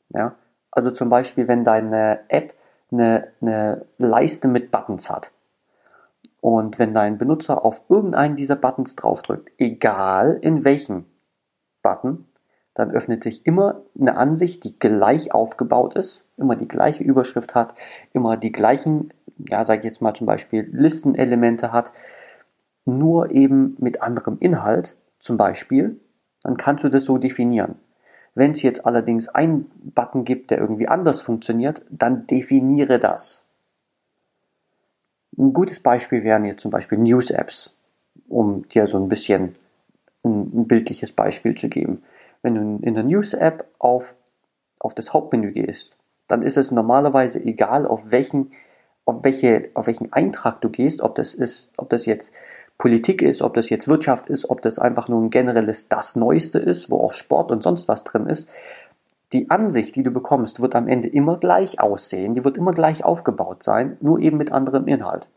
Ja? 0.09 0.35
Also 0.71 0.91
zum 0.91 1.09
Beispiel, 1.09 1.47
wenn 1.47 1.63
deine 1.63 2.19
App 2.27 2.53
eine, 2.91 3.31
eine 3.41 3.85
Leiste 3.97 4.47
mit 4.47 4.71
Buttons 4.71 5.09
hat 5.09 5.31
und 6.41 6.79
wenn 6.79 6.93
dein 6.93 7.17
Benutzer 7.17 7.63
auf 7.63 7.83
irgendeinen 7.89 8.35
dieser 8.35 8.55
Buttons 8.55 8.95
draufdrückt, 8.95 9.51
egal 9.57 10.37
in 10.41 10.65
welchen 10.65 11.05
Button, 11.85 12.25
dann 12.73 12.91
öffnet 12.91 13.23
sich 13.23 13.45
immer 13.45 13.83
eine 13.97 14.17
Ansicht, 14.17 14.63
die 14.63 14.77
gleich 14.77 15.33
aufgebaut 15.33 15.95
ist, 15.95 16.27
immer 16.35 16.55
die 16.55 16.67
gleiche 16.67 17.03
Überschrift 17.03 17.53
hat, 17.53 17.75
immer 18.11 18.37
die 18.37 18.51
gleichen, 18.51 19.13
ja, 19.37 19.63
sage 19.63 19.79
ich 19.79 19.85
jetzt 19.85 20.01
mal 20.01 20.15
zum 20.15 20.25
Beispiel 20.25 20.67
Listenelemente 20.71 21.71
hat, 21.71 21.93
nur 22.85 23.31
eben 23.31 23.77
mit 23.79 24.01
anderem 24.01 24.37
Inhalt, 24.39 24.95
zum 25.19 25.37
Beispiel, 25.37 25.99
dann 26.41 26.57
kannst 26.57 26.83
du 26.83 26.89
das 26.89 27.05
so 27.05 27.19
definieren. 27.19 27.75
Wenn 28.33 28.51
es 28.51 28.61
jetzt 28.63 28.85
allerdings 28.85 29.29
einen 29.29 29.71
Button 29.95 30.25
gibt, 30.25 30.51
der 30.51 30.57
irgendwie 30.57 30.87
anders 30.87 31.21
funktioniert, 31.21 31.83
dann 31.89 32.27
definiere 32.27 32.99
das. 32.99 33.45
Ein 35.37 35.53
gutes 35.53 35.79
Beispiel 35.79 36.23
wären 36.23 36.45
jetzt 36.45 36.61
zum 36.61 36.71
Beispiel 36.71 36.97
News-Apps, 36.97 37.75
um 38.27 38.67
dir 38.67 38.87
so 38.87 38.97
ein 38.97 39.07
bisschen 39.07 39.55
ein, 40.25 40.51
ein 40.53 40.67
bildliches 40.67 41.11
Beispiel 41.11 41.55
zu 41.55 41.69
geben. 41.69 42.03
Wenn 42.41 42.55
du 42.55 42.85
in 42.85 42.93
der 42.93 43.03
News-App 43.03 43.65
auf, 43.79 44.15
auf 44.79 44.93
das 44.93 45.13
Hauptmenü 45.13 45.51
gehst, 45.51 45.97
dann 46.27 46.41
ist 46.41 46.57
es 46.57 46.71
normalerweise 46.71 47.39
egal, 47.43 47.85
auf 47.85 48.11
welchen, 48.11 48.51
auf, 49.05 49.23
welche, 49.23 49.69
auf 49.73 49.87
welchen 49.87 50.11
Eintrag 50.11 50.61
du 50.61 50.69
gehst, 50.69 51.01
ob 51.01 51.15
das 51.15 51.33
ist, 51.33 51.71
ob 51.77 51.89
das 51.89 52.05
jetzt 52.05 52.33
Politik 52.77 53.21
ist, 53.21 53.41
ob 53.41 53.53
das 53.53 53.69
jetzt 53.69 53.87
Wirtschaft 53.87 54.27
ist, 54.27 54.49
ob 54.49 54.61
das 54.61 54.79
einfach 54.79 55.07
nur 55.07 55.21
ein 55.21 55.29
generelles 55.29 55.87
das 55.87 56.15
Neueste 56.15 56.59
ist, 56.59 56.89
wo 56.89 56.97
auch 56.97 57.13
Sport 57.13 57.51
und 57.51 57.63
sonst 57.63 57.87
was 57.87 58.03
drin 58.03 58.27
ist. 58.27 58.49
Die 59.33 59.49
Ansicht, 59.49 59.95
die 59.95 60.03
du 60.03 60.11
bekommst, 60.11 60.61
wird 60.61 60.75
am 60.75 60.87
Ende 60.87 61.07
immer 61.07 61.37
gleich 61.37 61.79
aussehen, 61.79 62.33
die 62.33 62.43
wird 62.43 62.57
immer 62.57 62.73
gleich 62.73 63.03
aufgebaut 63.03 63.63
sein, 63.63 63.97
nur 64.01 64.19
eben 64.19 64.37
mit 64.37 64.51
anderem 64.51 64.87
Inhalt. 64.87 65.29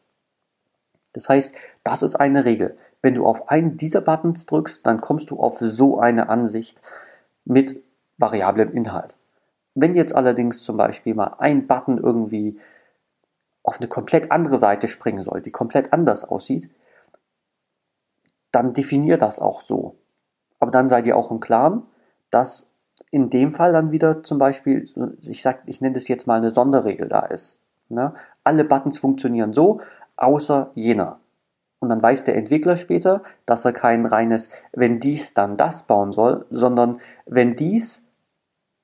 Das 1.12 1.28
heißt, 1.28 1.56
das 1.84 2.02
ist 2.02 2.16
eine 2.16 2.44
Regel. 2.44 2.76
Wenn 3.02 3.14
du 3.14 3.26
auf 3.26 3.48
einen 3.48 3.76
dieser 3.76 4.00
Buttons 4.00 4.46
drückst, 4.46 4.84
dann 4.86 5.00
kommst 5.00 5.30
du 5.30 5.38
auf 5.38 5.58
so 5.58 6.00
eine 6.00 6.28
Ansicht 6.28 6.82
mit 7.44 7.82
variablem 8.18 8.72
Inhalt. 8.72 9.16
Wenn 9.74 9.94
jetzt 9.94 10.14
allerdings 10.14 10.62
zum 10.64 10.76
Beispiel 10.76 11.14
mal 11.14 11.36
ein 11.38 11.66
Button 11.66 11.98
irgendwie 11.98 12.58
auf 13.62 13.78
eine 13.78 13.88
komplett 13.88 14.32
andere 14.32 14.58
Seite 14.58 14.88
springen 14.88 15.22
soll, 15.22 15.40
die 15.42 15.52
komplett 15.52 15.92
anders 15.92 16.24
aussieht, 16.24 16.70
dann 18.50 18.72
definier 18.72 19.18
das 19.18 19.38
auch 19.38 19.60
so. 19.60 19.94
Aber 20.58 20.70
dann 20.70 20.88
sei 20.88 21.02
dir 21.02 21.16
auch 21.16 21.30
im 21.30 21.38
Klaren, 21.38 21.82
dass 22.30 22.70
in 23.10 23.30
dem 23.30 23.52
Fall 23.52 23.72
dann 23.72 23.92
wieder 23.92 24.22
zum 24.22 24.38
Beispiel, 24.38 24.88
ich 25.20 25.42
sag, 25.42 25.62
ich 25.66 25.80
nenne 25.80 25.94
das 25.94 26.08
jetzt 26.08 26.26
mal 26.26 26.38
eine 26.38 26.50
Sonderregel 26.50 27.08
da 27.08 27.20
ist. 27.20 27.60
Ne? 27.88 28.14
Alle 28.42 28.64
Buttons 28.64 28.98
funktionieren 28.98 29.52
so, 29.52 29.80
außer 30.16 30.70
jener. 30.74 31.20
Und 31.80 31.90
dann 31.90 32.02
weiß 32.02 32.24
der 32.24 32.36
Entwickler 32.36 32.76
später, 32.76 33.22
dass 33.46 33.64
er 33.64 33.72
kein 33.72 34.04
reines 34.04 34.50
wenn 34.72 35.00
dies 35.00 35.34
dann 35.34 35.56
das 35.56 35.84
bauen 35.84 36.12
soll, 36.12 36.44
sondern 36.50 36.98
wenn 37.26 37.54
dies 37.54 38.04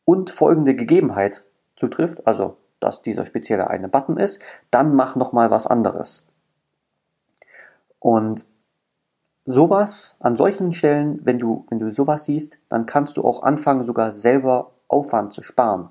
und 0.05 0.31
folgende 0.31 0.75
Gegebenheit 0.75 1.45
zutrifft, 1.77 2.27
also 2.27 2.57
dass 2.81 3.03
dieser 3.03 3.25
spezielle 3.25 3.69
eine 3.69 3.89
Button 3.89 4.19
ist, 4.19 4.41
dann 4.71 4.95
mach 4.95 5.17
nochmal 5.17 5.51
was 5.51 5.67
anderes. 5.67 6.27
Und 7.99 8.45
sowas, 9.47 10.17
an 10.21 10.37
solchen 10.37 10.73
Stellen, 10.73 11.21
wenn 11.25 11.39
du, 11.39 11.67
wenn 11.71 11.79
du 11.79 11.93
sowas 11.93 12.27
siehst, 12.27 12.59
dann 12.69 12.87
kannst 12.87 13.17
du 13.17 13.25
auch 13.25 13.43
anfangen, 13.43 13.85
sogar 13.87 14.13
selber 14.13 14.73
Aufwand 14.89 15.33
zu 15.33 15.41
sparen. 15.41 15.89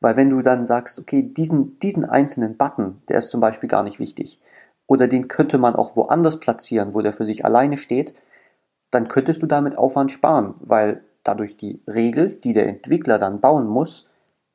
Weil 0.00 0.16
wenn 0.16 0.30
du 0.30 0.42
dann 0.42 0.66
sagst, 0.66 0.98
okay, 0.98 1.22
diesen, 1.22 1.78
diesen 1.80 2.04
einzelnen 2.04 2.56
Button, 2.56 3.02
der 3.08 3.18
ist 3.18 3.30
zum 3.30 3.40
Beispiel 3.40 3.68
gar 3.68 3.82
nicht 3.82 3.98
wichtig, 3.98 4.40
oder 4.92 5.08
den 5.08 5.26
könnte 5.26 5.56
man 5.56 5.74
auch 5.74 5.96
woanders 5.96 6.38
platzieren, 6.38 6.92
wo 6.92 7.00
der 7.00 7.14
für 7.14 7.24
sich 7.24 7.46
alleine 7.46 7.78
steht, 7.78 8.14
dann 8.90 9.08
könntest 9.08 9.40
du 9.40 9.46
damit 9.46 9.78
Aufwand 9.78 10.12
sparen, 10.12 10.52
weil 10.60 11.02
dadurch 11.24 11.56
die 11.56 11.80
Regel, 11.86 12.34
die 12.34 12.52
der 12.52 12.68
Entwickler 12.68 13.18
dann 13.18 13.40
bauen 13.40 13.66
muss, 13.66 14.10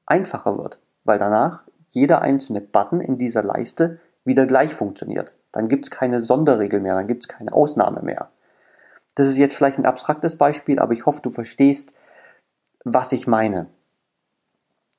einfacher 0.05 0.55
wird, 0.59 0.79
weil 1.05 1.17
danach 1.17 1.63
jeder 1.89 2.21
einzelne 2.21 2.61
Button 2.61 3.01
in 3.01 3.17
dieser 3.17 3.41
Leiste 3.41 3.99
wieder 4.25 4.45
gleich 4.45 4.75
funktioniert. 4.75 5.33
Dann 5.51 5.69
gibt 5.69 5.85
es 5.85 5.89
keine 5.91 6.21
Sonderregel 6.21 6.81
mehr, 6.81 6.93
dann 6.93 7.07
gibt 7.07 7.23
es 7.23 7.27
keine 7.27 7.51
Ausnahme 7.51 8.03
mehr. 8.03 8.29
Das 9.15 9.25
ist 9.25 9.37
jetzt 9.37 9.55
vielleicht 9.55 9.79
ein 9.79 9.87
abstraktes 9.87 10.35
Beispiel, 10.35 10.77
aber 10.77 10.93
ich 10.93 11.07
hoffe, 11.07 11.21
du 11.23 11.31
verstehst, 11.31 11.95
was 12.83 13.11
ich 13.11 13.25
meine. 13.25 13.65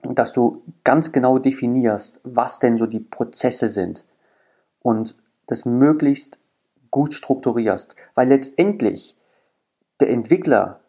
Dass 0.02 0.32
du 0.32 0.64
ganz 0.82 1.12
genau 1.12 1.38
definierst, 1.38 2.20
was 2.24 2.58
denn 2.58 2.76
so 2.76 2.86
die 2.86 2.98
Prozesse 2.98 3.68
sind 3.68 4.04
und 4.80 5.16
das 5.48 5.64
möglichst 5.64 6.38
gut 6.90 7.14
strukturierst. 7.14 7.96
Weil 8.14 8.28
letztendlich 8.28 9.16
der 10.00 10.10
Entwickler, 10.10 10.80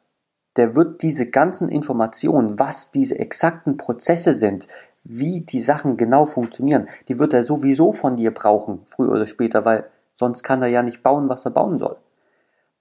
der 0.55 0.75
wird 0.75 1.01
diese 1.01 1.29
ganzen 1.29 1.69
Informationen, 1.69 2.59
was 2.59 2.91
diese 2.91 3.17
exakten 3.17 3.77
Prozesse 3.77 4.33
sind, 4.33 4.67
wie 5.03 5.41
die 5.41 5.61
Sachen 5.61 5.97
genau 5.97 6.25
funktionieren, 6.25 6.87
die 7.07 7.17
wird 7.17 7.33
er 7.33 7.43
sowieso 7.43 7.93
von 7.93 8.17
dir 8.17 8.31
brauchen, 8.31 8.85
früher 8.87 9.11
oder 9.11 9.27
später, 9.27 9.65
weil 9.65 9.85
sonst 10.13 10.43
kann 10.43 10.61
er 10.61 10.67
ja 10.67 10.83
nicht 10.83 11.01
bauen, 11.01 11.29
was 11.29 11.45
er 11.45 11.51
bauen 11.51 11.79
soll. 11.79 11.97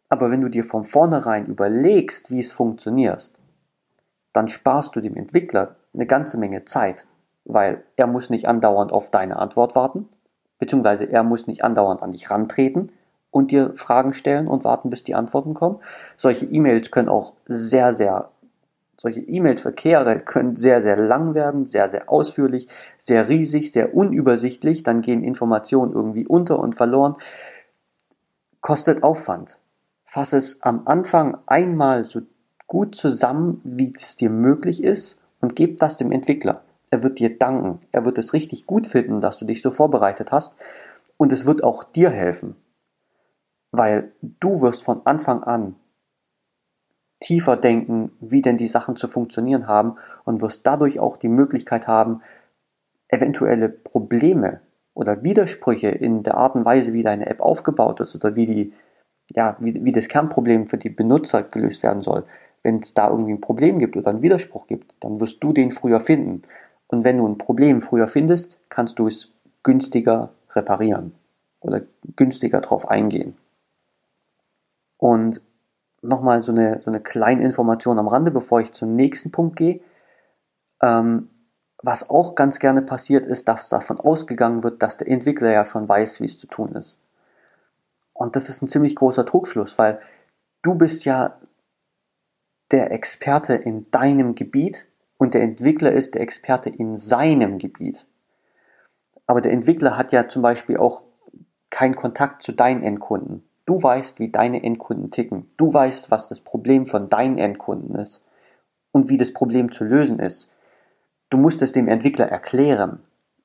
Aber 0.08 0.30
wenn 0.30 0.40
du 0.40 0.48
dir 0.48 0.64
von 0.64 0.84
vornherein 0.84 1.46
überlegst, 1.46 2.30
wie 2.30 2.40
es 2.40 2.52
funktioniert, 2.52 3.32
dann 4.32 4.48
sparst 4.48 4.96
du 4.96 5.00
dem 5.00 5.16
Entwickler 5.16 5.76
eine 5.94 6.06
ganze 6.06 6.38
Menge 6.38 6.64
Zeit, 6.64 7.06
weil 7.44 7.84
er 7.96 8.06
muss 8.06 8.30
nicht 8.30 8.48
andauernd 8.48 8.92
auf 8.92 9.10
deine 9.10 9.38
Antwort 9.38 9.74
warten, 9.74 10.08
beziehungsweise 10.58 11.04
er 11.04 11.22
muss 11.22 11.46
nicht 11.46 11.64
andauernd 11.64 12.02
an 12.02 12.12
dich 12.12 12.30
rantreten 12.30 12.92
und 13.30 13.50
dir 13.50 13.72
Fragen 13.76 14.12
stellen 14.12 14.48
und 14.48 14.64
warten, 14.64 14.90
bis 14.90 15.04
die 15.04 15.14
Antworten 15.14 15.54
kommen. 15.54 15.78
Solche 16.16 16.46
E-Mails 16.46 16.90
können 16.90 17.08
auch 17.08 17.34
sehr, 17.46 17.92
sehr, 17.92 18.30
solche 18.96 19.20
E-Mail-Verkehre 19.20 20.20
können 20.20 20.56
sehr, 20.56 20.82
sehr 20.82 20.96
lang 20.96 21.34
werden, 21.34 21.66
sehr, 21.66 21.88
sehr 21.88 22.10
ausführlich, 22.10 22.68
sehr 22.96 23.28
riesig, 23.28 23.72
sehr 23.72 23.94
unübersichtlich. 23.94 24.82
Dann 24.82 25.00
gehen 25.00 25.22
Informationen 25.22 25.92
irgendwie 25.92 26.26
unter 26.26 26.58
und 26.58 26.74
verloren. 26.74 27.14
Kostet 28.60 29.02
Aufwand. 29.02 29.60
Fass 30.04 30.32
es 30.32 30.62
am 30.62 30.86
Anfang 30.86 31.38
einmal 31.46 32.04
so 32.04 32.22
gut 32.66 32.94
zusammen, 32.94 33.60
wie 33.62 33.92
es 33.94 34.16
dir 34.16 34.30
möglich 34.30 34.82
ist 34.82 35.20
und 35.40 35.54
gib 35.54 35.78
das 35.78 35.96
dem 35.96 36.12
Entwickler. 36.12 36.62
Er 36.90 37.02
wird 37.02 37.18
dir 37.18 37.38
danken. 37.38 37.80
Er 37.92 38.04
wird 38.04 38.18
es 38.18 38.32
richtig 38.32 38.66
gut 38.66 38.86
finden, 38.86 39.20
dass 39.20 39.38
du 39.38 39.44
dich 39.44 39.62
so 39.62 39.70
vorbereitet 39.70 40.32
hast. 40.32 40.56
Und 41.16 41.32
es 41.32 41.46
wird 41.46 41.64
auch 41.64 41.84
dir 41.84 42.10
helfen. 42.10 42.56
Weil 43.70 44.12
du 44.22 44.62
wirst 44.62 44.82
von 44.82 45.04
Anfang 45.04 45.42
an 45.42 45.76
tiefer 47.20 47.56
denken, 47.56 48.12
wie 48.20 48.42
denn 48.42 48.56
die 48.56 48.68
Sachen 48.68 48.96
zu 48.96 49.08
funktionieren 49.08 49.66
haben 49.66 49.96
und 50.24 50.40
wirst 50.40 50.66
dadurch 50.66 51.00
auch 51.00 51.16
die 51.16 51.28
Möglichkeit 51.28 51.88
haben, 51.88 52.22
eventuelle 53.08 53.68
Probleme 53.68 54.60
oder 54.94 55.22
Widersprüche 55.22 55.88
in 55.88 56.22
der 56.22 56.36
Art 56.36 56.54
und 56.54 56.64
Weise, 56.64 56.92
wie 56.92 57.02
deine 57.02 57.26
App 57.26 57.40
aufgebaut 57.40 58.00
ist 58.00 58.14
oder 58.14 58.36
wie 58.36 58.46
die, 58.46 58.72
ja, 59.34 59.56
wie, 59.58 59.84
wie 59.84 59.92
das 59.92 60.08
Kernproblem 60.08 60.68
für 60.68 60.78
die 60.78 60.90
Benutzer 60.90 61.42
gelöst 61.42 61.82
werden 61.82 62.02
soll. 62.02 62.24
Wenn 62.62 62.80
es 62.80 62.94
da 62.94 63.08
irgendwie 63.08 63.32
ein 63.32 63.40
Problem 63.40 63.78
gibt 63.78 63.96
oder 63.96 64.10
einen 64.10 64.22
Widerspruch 64.22 64.66
gibt, 64.66 64.96
dann 65.00 65.20
wirst 65.20 65.42
du 65.42 65.52
den 65.52 65.70
früher 65.70 66.00
finden. 66.00 66.42
Und 66.88 67.04
wenn 67.04 67.18
du 67.18 67.28
ein 67.28 67.38
Problem 67.38 67.80
früher 67.80 68.08
findest, 68.08 68.58
kannst 68.68 68.98
du 68.98 69.06
es 69.06 69.32
günstiger 69.62 70.30
reparieren 70.50 71.14
oder 71.60 71.82
günstiger 72.16 72.60
drauf 72.60 72.88
eingehen. 72.88 73.36
Und 74.96 75.42
nochmal 76.02 76.42
so 76.42 76.52
eine, 76.52 76.80
so 76.84 76.90
eine 76.90 77.00
kleine 77.00 77.44
Information 77.44 77.98
am 77.98 78.08
Rande, 78.08 78.30
bevor 78.30 78.60
ich 78.60 78.72
zum 78.72 78.94
nächsten 78.94 79.30
Punkt 79.30 79.56
gehe. 79.56 79.80
Ähm, 80.82 81.28
was 81.82 82.10
auch 82.10 82.34
ganz 82.34 82.58
gerne 82.58 82.82
passiert 82.82 83.26
ist, 83.26 83.48
dass 83.48 83.68
davon 83.68 84.00
ausgegangen 84.00 84.64
wird, 84.64 84.82
dass 84.82 84.96
der 84.96 85.08
Entwickler 85.08 85.52
ja 85.52 85.64
schon 85.64 85.88
weiß, 85.88 86.20
wie 86.20 86.24
es 86.24 86.38
zu 86.38 86.46
tun 86.48 86.74
ist. 86.74 87.00
Und 88.12 88.34
das 88.34 88.48
ist 88.48 88.62
ein 88.62 88.68
ziemlich 88.68 88.96
großer 88.96 89.24
Trugschluss, 89.24 89.78
weil 89.78 90.00
du 90.62 90.74
bist 90.74 91.04
ja 91.04 91.38
der 92.72 92.90
Experte 92.90 93.54
in 93.54 93.82
deinem 93.90 94.34
Gebiet 94.34 94.86
und 95.18 95.34
der 95.34 95.42
Entwickler 95.42 95.92
ist 95.92 96.14
der 96.14 96.22
Experte 96.22 96.70
in 96.70 96.96
seinem 96.96 97.58
Gebiet. 97.58 98.06
Aber 99.26 99.40
der 99.40 99.52
Entwickler 99.52 99.96
hat 99.96 100.12
ja 100.12 100.26
zum 100.26 100.42
Beispiel 100.42 100.78
auch 100.78 101.02
keinen 101.70 101.96
Kontakt 101.96 102.42
zu 102.42 102.52
deinen 102.52 102.82
Endkunden. 102.82 103.44
Du 103.66 103.82
weißt, 103.82 104.18
wie 104.20 104.30
deine 104.30 104.62
Endkunden 104.62 105.10
ticken. 105.10 105.50
Du 105.58 105.74
weißt, 105.74 106.10
was 106.10 106.28
das 106.28 106.40
Problem 106.40 106.86
von 106.86 107.10
deinen 107.10 107.36
Endkunden 107.36 107.94
ist 107.96 108.24
und 108.92 109.10
wie 109.10 109.18
das 109.18 109.34
Problem 109.34 109.70
zu 109.70 109.84
lösen 109.84 110.18
ist. 110.18 110.50
Du 111.28 111.36
musst 111.36 111.60
es 111.60 111.72
dem 111.72 111.88
Entwickler 111.88 112.26
erklären, 112.26 113.00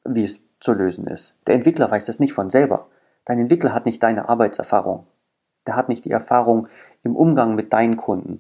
wie 0.06 0.24
es 0.24 0.40
zu 0.62 0.72
lösen 0.72 1.08
ist. 1.08 1.38
Der 1.48 1.56
Entwickler 1.56 1.92
weiß 1.92 2.06
das 2.06 2.22
nicht 2.22 2.32
von 2.32 2.50
selber. 2.50 2.88
Dein 3.26 3.40
Entwickler 3.40 3.74
hat 3.74 3.86
nicht 3.86 4.02
deine 4.02 4.30
Arbeitserfahrung. 4.30 5.06
Der 5.68 5.76
hat 5.76 5.90
nicht 5.90 6.06
die 6.06 6.12
Erfahrung 6.12 6.68
im 7.04 7.16
Umgang 7.16 7.56
mit 7.56 7.74
deinen 7.74 7.98
Kunden. 7.98 8.40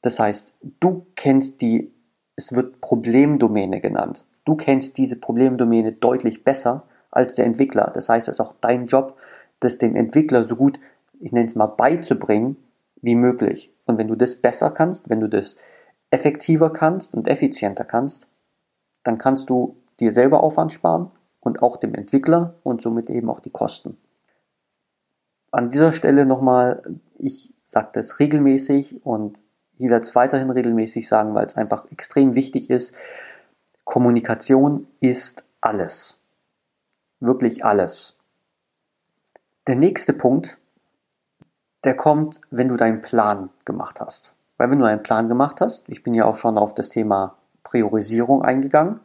Das 0.00 0.18
heißt, 0.18 0.54
du 0.80 1.06
kennst 1.14 1.60
die, 1.60 1.92
es 2.36 2.52
wird 2.52 2.80
Problemdomäne 2.80 3.80
genannt. 3.80 4.24
Du 4.44 4.56
kennst 4.56 4.98
diese 4.98 5.16
Problemdomäne 5.16 5.92
deutlich 5.92 6.44
besser 6.44 6.84
als 7.10 7.34
der 7.34 7.44
Entwickler. 7.44 7.90
Das 7.94 8.08
heißt, 8.08 8.28
es 8.28 8.34
ist 8.34 8.40
auch 8.40 8.54
dein 8.60 8.86
Job, 8.86 9.16
das 9.60 9.78
dem 9.78 9.94
Entwickler 9.96 10.44
so 10.44 10.56
gut 10.56 10.78
ich 11.22 11.32
nenne 11.32 11.46
es 11.46 11.54
mal, 11.54 11.66
beizubringen 11.66 12.56
wie 13.00 13.14
möglich. 13.14 13.72
Und 13.86 13.96
wenn 13.96 14.08
du 14.08 14.16
das 14.16 14.36
besser 14.36 14.70
kannst, 14.70 15.08
wenn 15.08 15.20
du 15.20 15.28
das 15.28 15.56
effektiver 16.10 16.70
kannst 16.70 17.14
und 17.14 17.28
effizienter 17.28 17.84
kannst, 17.84 18.26
dann 19.04 19.18
kannst 19.18 19.48
du 19.48 19.76
dir 20.00 20.12
selber 20.12 20.42
Aufwand 20.42 20.72
sparen 20.72 21.08
und 21.40 21.62
auch 21.62 21.76
dem 21.76 21.94
Entwickler 21.94 22.54
und 22.64 22.82
somit 22.82 23.08
eben 23.08 23.30
auch 23.30 23.40
die 23.40 23.50
Kosten. 23.50 23.96
An 25.52 25.70
dieser 25.70 25.92
Stelle 25.92 26.26
nochmal, 26.26 26.82
ich 27.18 27.52
sage 27.66 27.90
das 27.92 28.18
regelmäßig 28.18 29.04
und 29.06 29.42
ich 29.76 29.88
werde 29.88 30.04
es 30.04 30.14
weiterhin 30.14 30.50
regelmäßig 30.50 31.08
sagen, 31.08 31.34
weil 31.34 31.46
es 31.46 31.56
einfach 31.56 31.90
extrem 31.90 32.34
wichtig 32.34 32.70
ist. 32.70 32.94
Kommunikation 33.84 34.86
ist 35.00 35.44
alles. 35.60 36.20
Wirklich 37.20 37.64
alles. 37.64 38.16
Der 39.66 39.76
nächste 39.76 40.12
Punkt, 40.12 40.58
der 41.84 41.96
kommt, 41.96 42.40
wenn 42.50 42.68
du 42.68 42.76
deinen 42.76 43.00
Plan 43.00 43.50
gemacht 43.64 44.00
hast. 44.00 44.34
Weil 44.56 44.70
wenn 44.70 44.78
du 44.78 44.86
einen 44.86 45.02
Plan 45.02 45.28
gemacht 45.28 45.60
hast, 45.60 45.88
ich 45.88 46.02
bin 46.02 46.14
ja 46.14 46.24
auch 46.24 46.36
schon 46.36 46.58
auf 46.58 46.74
das 46.74 46.88
Thema 46.88 47.36
Priorisierung 47.64 48.42
eingegangen, 48.42 49.00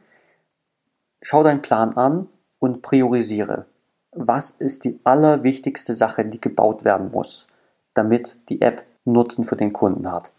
schau 1.22 1.44
deinen 1.44 1.62
Plan 1.62 1.96
an 1.96 2.28
und 2.60 2.82
priorisiere. 2.82 3.66
Was 4.12 4.52
ist 4.52 4.84
die 4.84 5.00
allerwichtigste 5.04 5.94
Sache, 5.94 6.26
die 6.26 6.42
gebaut 6.42 6.84
werden 6.84 7.12
muss, 7.12 7.48
damit 7.94 8.38
die 8.50 8.62
App 8.62 8.84
Nutzen 9.06 9.44
für 9.46 9.56
den 9.56 9.74
Kunden 9.74 10.12
hat? 10.12 10.34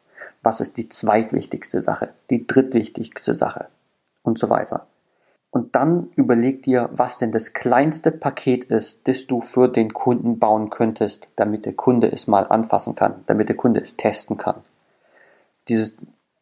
Was 0.48 0.62
ist 0.62 0.78
die 0.78 0.88
zweitwichtigste 0.88 1.82
Sache, 1.82 2.14
die 2.30 2.46
drittwichtigste 2.46 3.34
Sache 3.34 3.68
und 4.22 4.38
so 4.38 4.48
weiter? 4.48 4.86
und 5.50 5.74
dann 5.76 6.10
überleg 6.14 6.62
dir, 6.62 6.90
was 6.92 7.18
denn 7.18 7.32
das 7.32 7.52
kleinste 7.52 8.12
Paket 8.12 8.64
ist, 8.64 9.08
das 9.08 9.26
du 9.26 9.40
für 9.40 9.68
den 9.68 9.92
Kunden 9.94 10.38
bauen 10.38 10.70
könntest, 10.70 11.28
damit 11.36 11.64
der 11.64 11.72
Kunde 11.72 12.12
es 12.12 12.26
mal 12.26 12.46
anfassen 12.46 12.94
kann, 12.94 13.24
damit 13.26 13.48
der 13.48 13.56
Kunde 13.56 13.80
es 13.80 13.96
testen 13.96 14.36
kann. 14.36 14.56
Dieses 15.68 15.94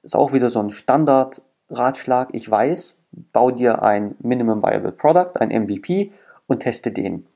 ist 0.03 0.17
auch 0.17 0.33
wieder 0.33 0.51
so 0.51 0.61
ein 0.61 0.71
Standard-Ratschlag. 0.71 2.31
Ich 2.33 2.51
weiß, 2.51 2.99
bau 3.33 3.51
dir 3.51 3.83
ein 3.83 4.17
Minimum 4.19 4.63
Viable 4.63 4.93
Product, 4.93 5.41
ein 5.41 5.49
MVP 5.49 6.13
und 6.47 6.61
teste 6.61 6.91
den. 6.91 7.27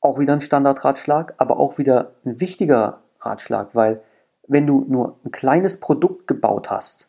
Auch 0.00 0.18
wieder 0.18 0.34
ein 0.34 0.40
Standard-Ratschlag, 0.40 1.34
aber 1.38 1.58
auch 1.58 1.78
wieder 1.78 2.12
ein 2.24 2.40
wichtiger 2.40 3.00
Ratschlag, 3.20 3.74
weil 3.74 4.02
wenn 4.46 4.66
du 4.66 4.84
nur 4.88 5.18
ein 5.24 5.30
kleines 5.30 5.78
Produkt 5.78 6.26
gebaut 6.26 6.70
hast, 6.70 7.08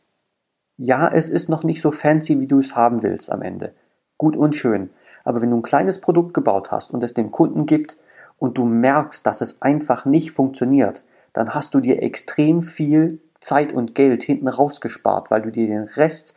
ja, 0.77 1.07
es 1.07 1.29
ist 1.29 1.49
noch 1.49 1.63
nicht 1.63 1.81
so 1.81 1.91
fancy, 1.91 2.39
wie 2.39 2.47
du 2.47 2.59
es 2.59 2.75
haben 2.75 3.01
willst 3.01 3.31
am 3.31 3.41
Ende. 3.41 3.73
Gut 4.17 4.35
und 4.35 4.55
schön. 4.55 4.89
Aber 5.23 5.41
wenn 5.41 5.51
du 5.51 5.57
ein 5.57 5.63
kleines 5.63 6.01
Produkt 6.01 6.33
gebaut 6.33 6.71
hast 6.71 6.91
und 6.91 7.03
es 7.03 7.13
dem 7.13 7.31
Kunden 7.31 7.65
gibt 7.65 7.97
und 8.37 8.57
du 8.57 8.65
merkst, 8.65 9.25
dass 9.25 9.41
es 9.41 9.61
einfach 9.61 10.05
nicht 10.05 10.31
funktioniert, 10.31 11.03
dann 11.33 11.53
hast 11.53 11.73
du 11.73 11.79
dir 11.79 12.03
extrem 12.03 12.61
viel 12.61 13.19
Zeit 13.39 13.73
und 13.73 13.95
Geld 13.95 14.23
hinten 14.23 14.47
rausgespart, 14.47 15.31
weil 15.31 15.41
du 15.41 15.51
dir 15.51 15.67
den 15.67 15.83
Rest 15.83 16.35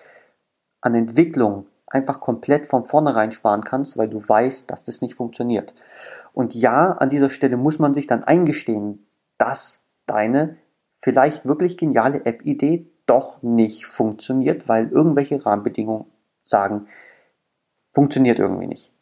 an 0.81 0.95
Entwicklung 0.95 1.67
einfach 1.87 2.21
komplett 2.21 2.67
von 2.67 2.87
vornherein 2.87 3.33
sparen 3.33 3.63
kannst, 3.63 3.97
weil 3.97 4.09
du 4.09 4.27
weißt, 4.27 4.71
dass 4.71 4.85
das 4.85 5.01
nicht 5.01 5.15
funktioniert. 5.15 5.75
Und 6.33 6.55
ja, 6.55 6.93
an 6.93 7.09
dieser 7.09 7.31
Stelle 7.31 7.57
muss 7.57 7.79
man 7.79 7.95
sich 7.95 8.07
dann 8.07 8.25
eingestehen, 8.25 9.07
dass 9.39 9.81
deine 10.07 10.57
vielleicht 10.99 11.47
wirklich 11.47 11.77
geniale 11.77 12.25
App-Idee 12.25 12.87
doch 13.07 13.43
nicht 13.43 13.87
funktioniert, 13.87 14.69
weil 14.69 14.89
irgendwelche 14.89 15.45
Rahmenbedingungen 15.45 16.07
sagen, 16.45 16.87
funktioniert 17.93 18.39
irgendwie 18.39 18.67
nicht. 18.67 18.93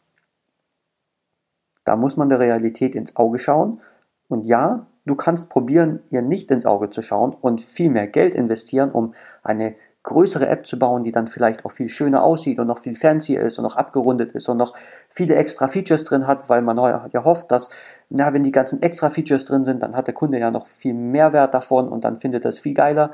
Da 1.83 1.95
muss 1.95 2.17
man 2.17 2.29
der 2.29 2.39
Realität 2.39 2.95
ins 2.95 3.15
Auge 3.15 3.39
schauen. 3.39 3.81
Und 4.27 4.45
ja, 4.45 4.87
du 5.05 5.15
kannst 5.15 5.49
probieren, 5.49 6.01
ihr 6.09 6.21
nicht 6.21 6.51
ins 6.51 6.65
Auge 6.65 6.89
zu 6.89 7.01
schauen 7.01 7.33
und 7.33 7.61
viel 7.61 7.89
mehr 7.89 8.07
Geld 8.07 8.35
investieren, 8.35 8.91
um 8.91 9.13
eine 9.43 9.75
größere 10.03 10.47
App 10.47 10.65
zu 10.65 10.79
bauen, 10.79 11.03
die 11.03 11.11
dann 11.11 11.27
vielleicht 11.27 11.65
auch 11.65 11.71
viel 11.71 11.89
schöner 11.89 12.23
aussieht 12.23 12.59
und 12.59 12.67
noch 12.67 12.79
viel 12.79 12.95
fancier 12.95 13.41
ist 13.41 13.57
und 13.57 13.63
noch 13.63 13.75
abgerundet 13.75 14.31
ist 14.31 14.47
und 14.47 14.57
noch 14.57 14.73
viele 15.09 15.35
extra 15.35 15.67
Features 15.67 16.05
drin 16.05 16.27
hat, 16.27 16.49
weil 16.49 16.61
man 16.61 16.77
ja 16.77 17.23
hofft, 17.25 17.51
dass, 17.51 17.69
na, 18.09 18.33
wenn 18.33 18.43
die 18.43 18.51
ganzen 18.51 18.81
extra 18.81 19.09
Features 19.09 19.45
drin 19.45 19.65
sind, 19.65 19.83
dann 19.83 19.95
hat 19.95 20.07
der 20.07 20.13
Kunde 20.13 20.39
ja 20.39 20.51
noch 20.51 20.67
viel 20.67 20.93
Mehrwert 20.93 21.53
davon 21.53 21.89
und 21.89 22.05
dann 22.05 22.19
findet 22.19 22.45
es 22.45 22.59
viel 22.59 22.73
geiler. 22.73 23.13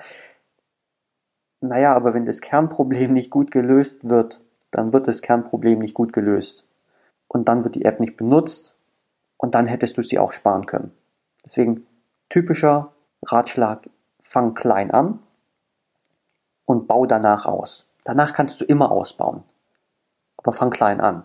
Naja, 1.61 1.95
aber 1.95 2.13
wenn 2.13 2.25
das 2.25 2.41
Kernproblem 2.41 3.13
nicht 3.13 3.31
gut 3.31 3.49
gelöst 3.49 4.07
wird, 4.07 4.41
dann 4.71 4.93
wird 4.93 5.07
das 5.07 5.21
Kernproblem 5.21 5.79
nicht 5.79 5.93
gut 5.93 6.13
gelöst. 6.13 6.67
Und 7.27 7.47
dann 7.47 7.63
wird 7.63 7.75
die 7.75 7.85
App 7.85 7.99
nicht 7.99 8.17
benutzt 8.17 8.77
und 9.37 9.55
dann 9.55 9.65
hättest 9.65 9.97
du 9.97 10.03
sie 10.03 10.19
auch 10.19 10.33
sparen 10.33 10.65
können. 10.65 10.91
Deswegen 11.45 11.87
typischer 12.29 12.91
Ratschlag, 13.25 13.89
fang 14.19 14.53
klein 14.53 14.91
an 14.91 15.19
und 16.65 16.87
bau 16.87 17.05
danach 17.05 17.45
aus. 17.45 17.87
Danach 18.03 18.33
kannst 18.33 18.61
du 18.61 18.65
immer 18.65 18.91
ausbauen. 18.91 19.43
Aber 20.37 20.51
fang 20.51 20.69
klein 20.69 21.01
an. 21.01 21.23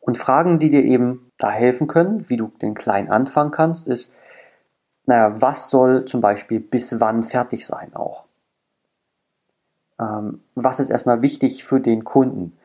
Und 0.00 0.18
Fragen, 0.18 0.58
die 0.58 0.70
dir 0.70 0.84
eben 0.84 1.30
da 1.38 1.50
helfen 1.50 1.86
können, 1.86 2.28
wie 2.28 2.36
du 2.36 2.48
den 2.62 2.74
klein 2.74 3.10
anfangen 3.10 3.50
kannst, 3.50 3.86
ist, 3.86 4.12
naja, 5.06 5.40
was 5.40 5.70
soll 5.70 6.04
zum 6.04 6.20
Beispiel 6.20 6.60
bis 6.60 7.00
wann 7.00 7.22
fertig 7.22 7.66
sein 7.66 7.94
auch? 7.94 8.24
Ähm, 9.98 10.42
was 10.54 10.80
ist 10.80 10.90
erstmal 10.90 11.22
wichtig 11.22 11.64
für 11.64 11.80
den 11.80 12.04
Kunden? 12.04 12.56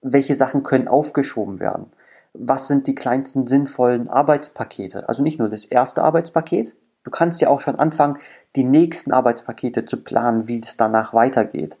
Welche 0.00 0.34
Sachen 0.34 0.64
können 0.64 0.88
aufgeschoben 0.88 1.60
werden? 1.60 1.92
Was 2.34 2.66
sind 2.66 2.86
die 2.86 2.94
kleinsten 2.94 3.46
sinnvollen 3.46 4.08
Arbeitspakete? 4.08 5.08
Also 5.08 5.22
nicht 5.22 5.38
nur 5.38 5.48
das 5.48 5.64
erste 5.64 6.02
Arbeitspaket, 6.02 6.74
Du 7.04 7.10
kannst 7.10 7.40
ja 7.40 7.48
auch 7.48 7.60
schon 7.60 7.76
anfangen, 7.76 8.18
die 8.54 8.64
nächsten 8.64 9.12
Arbeitspakete 9.12 9.84
zu 9.84 10.02
planen, 10.02 10.48
wie 10.48 10.60
es 10.60 10.76
danach 10.76 11.14
weitergeht. 11.14 11.76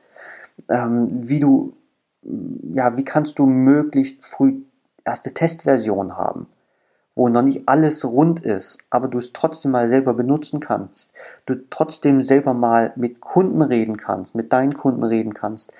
Ähm, 0.68 1.08
wie 1.28 1.40
du, 1.40 1.74
ja, 2.22 2.96
wie 2.96 3.04
kannst 3.04 3.38
du 3.38 3.46
möglichst 3.46 4.26
früh 4.26 4.62
erste 5.04 5.34
Testversion 5.34 6.16
haben, 6.16 6.46
wo 7.14 7.28
noch 7.28 7.42
nicht 7.42 7.68
alles 7.68 8.04
rund 8.04 8.40
ist, 8.40 8.78
aber 8.90 9.08
du 9.08 9.18
es 9.18 9.32
trotzdem 9.32 9.70
mal 9.70 9.88
selber 9.88 10.14
benutzen 10.14 10.60
kannst. 10.60 11.10
Du 11.46 11.56
trotzdem 11.70 12.22
selber 12.22 12.54
mal 12.54 12.92
mit 12.96 13.20
Kunden 13.20 13.62
reden 13.62 13.96
kannst, 13.96 14.34
mit 14.34 14.52
deinen 14.52 14.74
Kunden 14.74 15.04
reden 15.04 15.34
kannst 15.34 15.72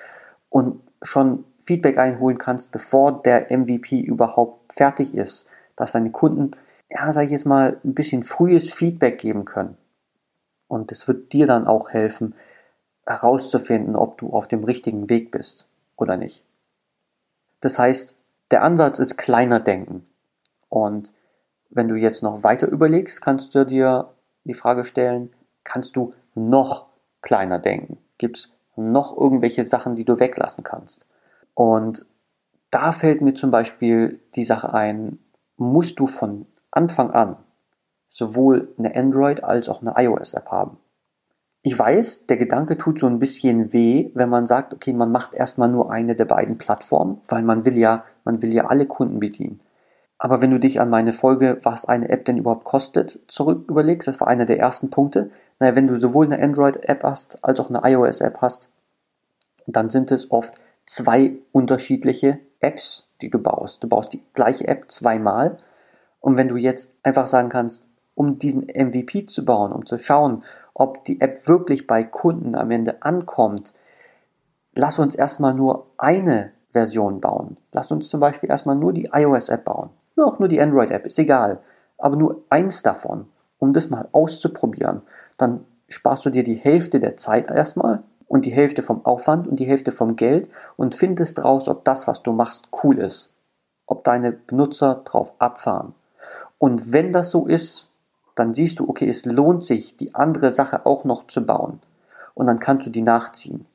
und 0.48 0.80
schon 1.00 1.44
Feedback 1.64 1.98
einholen 1.98 2.38
kannst, 2.38 2.72
bevor 2.72 3.22
der 3.22 3.56
MVP 3.56 4.00
überhaupt 4.00 4.72
fertig 4.72 5.14
ist, 5.14 5.46
dass 5.76 5.92
deine 5.92 6.10
Kunden 6.10 6.52
ja, 6.92 7.12
sage 7.12 7.26
ich 7.26 7.32
jetzt 7.32 7.46
mal, 7.46 7.80
ein 7.84 7.94
bisschen 7.94 8.22
frühes 8.22 8.72
Feedback 8.72 9.18
geben 9.18 9.44
können. 9.44 9.76
Und 10.68 10.92
es 10.92 11.08
wird 11.08 11.32
dir 11.32 11.46
dann 11.46 11.66
auch 11.66 11.90
helfen, 11.90 12.34
herauszufinden, 13.06 13.96
ob 13.96 14.18
du 14.18 14.30
auf 14.32 14.46
dem 14.46 14.64
richtigen 14.64 15.08
Weg 15.08 15.30
bist 15.30 15.66
oder 15.96 16.16
nicht. 16.16 16.44
Das 17.60 17.78
heißt, 17.78 18.16
der 18.52 18.62
Ansatz 18.62 18.98
ist 18.98 19.16
kleiner 19.16 19.60
denken. 19.60 20.04
Und 20.68 21.12
wenn 21.70 21.88
du 21.88 21.96
jetzt 21.96 22.22
noch 22.22 22.44
weiter 22.44 22.68
überlegst, 22.68 23.20
kannst 23.20 23.54
du 23.54 23.64
dir 23.64 24.10
die 24.44 24.54
Frage 24.54 24.84
stellen, 24.84 25.32
kannst 25.64 25.96
du 25.96 26.14
noch 26.34 26.86
kleiner 27.22 27.58
denken? 27.58 27.98
Gibt 28.18 28.36
es 28.38 28.52
noch 28.76 29.16
irgendwelche 29.16 29.64
Sachen, 29.64 29.96
die 29.96 30.04
du 30.04 30.18
weglassen 30.18 30.64
kannst? 30.64 31.06
Und 31.54 32.06
da 32.70 32.92
fällt 32.92 33.20
mir 33.20 33.34
zum 33.34 33.50
Beispiel 33.50 34.20
die 34.34 34.44
Sache 34.44 34.72
ein, 34.72 35.18
musst 35.56 35.98
du 35.98 36.06
von 36.06 36.46
Anfang 36.70 37.10
an 37.10 37.36
sowohl 38.08 38.68
eine 38.78 38.94
Android 38.94 39.42
als 39.42 39.68
auch 39.70 39.80
eine 39.80 39.94
iOS-App 39.96 40.50
haben. 40.50 40.76
Ich 41.64 41.78
weiß, 41.78 42.26
der 42.26 42.36
Gedanke 42.36 42.76
tut 42.76 42.98
so 42.98 43.06
ein 43.06 43.20
bisschen 43.20 43.72
weh, 43.72 44.10
wenn 44.14 44.28
man 44.28 44.48
sagt, 44.48 44.74
okay, 44.74 44.92
man 44.92 45.12
macht 45.12 45.32
erstmal 45.32 45.68
nur 45.68 45.92
eine 45.92 46.16
der 46.16 46.24
beiden 46.24 46.58
Plattformen, 46.58 47.20
weil 47.28 47.42
man 47.42 47.64
will 47.64 47.78
ja, 47.78 48.04
man 48.24 48.42
will 48.42 48.52
ja 48.52 48.66
alle 48.66 48.86
Kunden 48.86 49.20
bedienen. 49.20 49.60
Aber 50.18 50.40
wenn 50.40 50.50
du 50.50 50.58
dich 50.58 50.80
an 50.80 50.90
meine 50.90 51.12
Folge, 51.12 51.58
was 51.62 51.84
eine 51.84 52.08
App 52.08 52.24
denn 52.24 52.38
überhaupt 52.38 52.64
kostet, 52.64 53.20
zurück 53.28 53.64
überlegst, 53.68 54.08
das 54.08 54.20
war 54.20 54.28
einer 54.28 54.44
der 54.44 54.58
ersten 54.58 54.90
Punkte. 54.90 55.30
Naja, 55.60 55.76
wenn 55.76 55.86
du 55.86 55.98
sowohl 56.00 56.26
eine 56.26 56.42
Android-App 56.42 57.04
hast, 57.04 57.44
als 57.44 57.60
auch 57.60 57.70
eine 57.70 57.80
iOS-App 57.84 58.38
hast, 58.40 58.68
dann 59.66 59.88
sind 59.88 60.10
es 60.10 60.30
oft 60.32 60.54
zwei 60.84 61.34
unterschiedliche 61.52 62.40
Apps, 62.60 63.08
die 63.20 63.30
du 63.30 63.38
baust. 63.38 63.84
Du 63.84 63.88
baust 63.88 64.12
die 64.12 64.22
gleiche 64.34 64.66
App 64.66 64.90
zweimal 64.90 65.56
und 66.20 66.36
wenn 66.36 66.48
du 66.48 66.56
jetzt 66.56 66.96
einfach 67.04 67.28
sagen 67.28 67.48
kannst, 67.48 67.88
um 68.14 68.38
diesen 68.38 68.66
MVP 68.66 69.26
zu 69.26 69.44
bauen, 69.44 69.72
um 69.72 69.86
zu 69.86 69.98
schauen, 69.98 70.42
ob 70.74 71.04
die 71.04 71.20
App 71.20 71.46
wirklich 71.46 71.86
bei 71.86 72.04
Kunden 72.04 72.54
am 72.54 72.70
Ende 72.70 73.02
ankommt, 73.02 73.74
lass 74.74 74.98
uns 74.98 75.14
erstmal 75.14 75.54
nur 75.54 75.86
eine 75.98 76.52
Version 76.72 77.20
bauen. 77.20 77.58
Lass 77.72 77.90
uns 77.90 78.08
zum 78.08 78.20
Beispiel 78.20 78.50
erstmal 78.50 78.76
nur 78.76 78.92
die 78.92 79.10
iOS-App 79.12 79.64
bauen. 79.64 79.90
Auch 80.16 80.38
nur 80.38 80.48
die 80.48 80.60
Android-App, 80.60 81.06
ist 81.06 81.18
egal. 81.18 81.60
Aber 81.98 82.16
nur 82.16 82.42
eins 82.48 82.82
davon, 82.82 83.26
um 83.58 83.72
das 83.72 83.90
mal 83.90 84.08
auszuprobieren. 84.12 85.02
Dann 85.36 85.64
sparst 85.88 86.24
du 86.24 86.30
dir 86.30 86.42
die 86.42 86.54
Hälfte 86.54 87.00
der 87.00 87.16
Zeit 87.16 87.50
erstmal 87.50 88.02
und 88.28 88.44
die 88.44 88.50
Hälfte 88.50 88.82
vom 88.82 89.04
Aufwand 89.04 89.46
und 89.46 89.60
die 89.60 89.66
Hälfte 89.66 89.92
vom 89.92 90.16
Geld 90.16 90.48
und 90.76 90.94
findest 90.94 91.44
raus, 91.44 91.68
ob 91.68 91.84
das, 91.84 92.06
was 92.06 92.22
du 92.22 92.32
machst, 92.32 92.68
cool 92.82 92.98
ist. 92.98 93.34
Ob 93.86 94.04
deine 94.04 94.32
Benutzer 94.32 95.02
drauf 95.04 95.32
abfahren. 95.38 95.94
Und 96.58 96.92
wenn 96.92 97.12
das 97.12 97.30
so 97.30 97.46
ist, 97.46 97.91
dann 98.34 98.54
siehst 98.54 98.78
du, 98.78 98.88
okay, 98.88 99.08
es 99.08 99.24
lohnt 99.24 99.64
sich, 99.64 99.96
die 99.96 100.14
andere 100.14 100.52
Sache 100.52 100.86
auch 100.86 101.04
noch 101.04 101.26
zu 101.26 101.44
bauen. 101.44 101.80
Und 102.34 102.46
dann 102.46 102.60
kannst 102.60 102.86
du 102.86 102.90
die 102.90 103.02
nachziehen. 103.02 103.66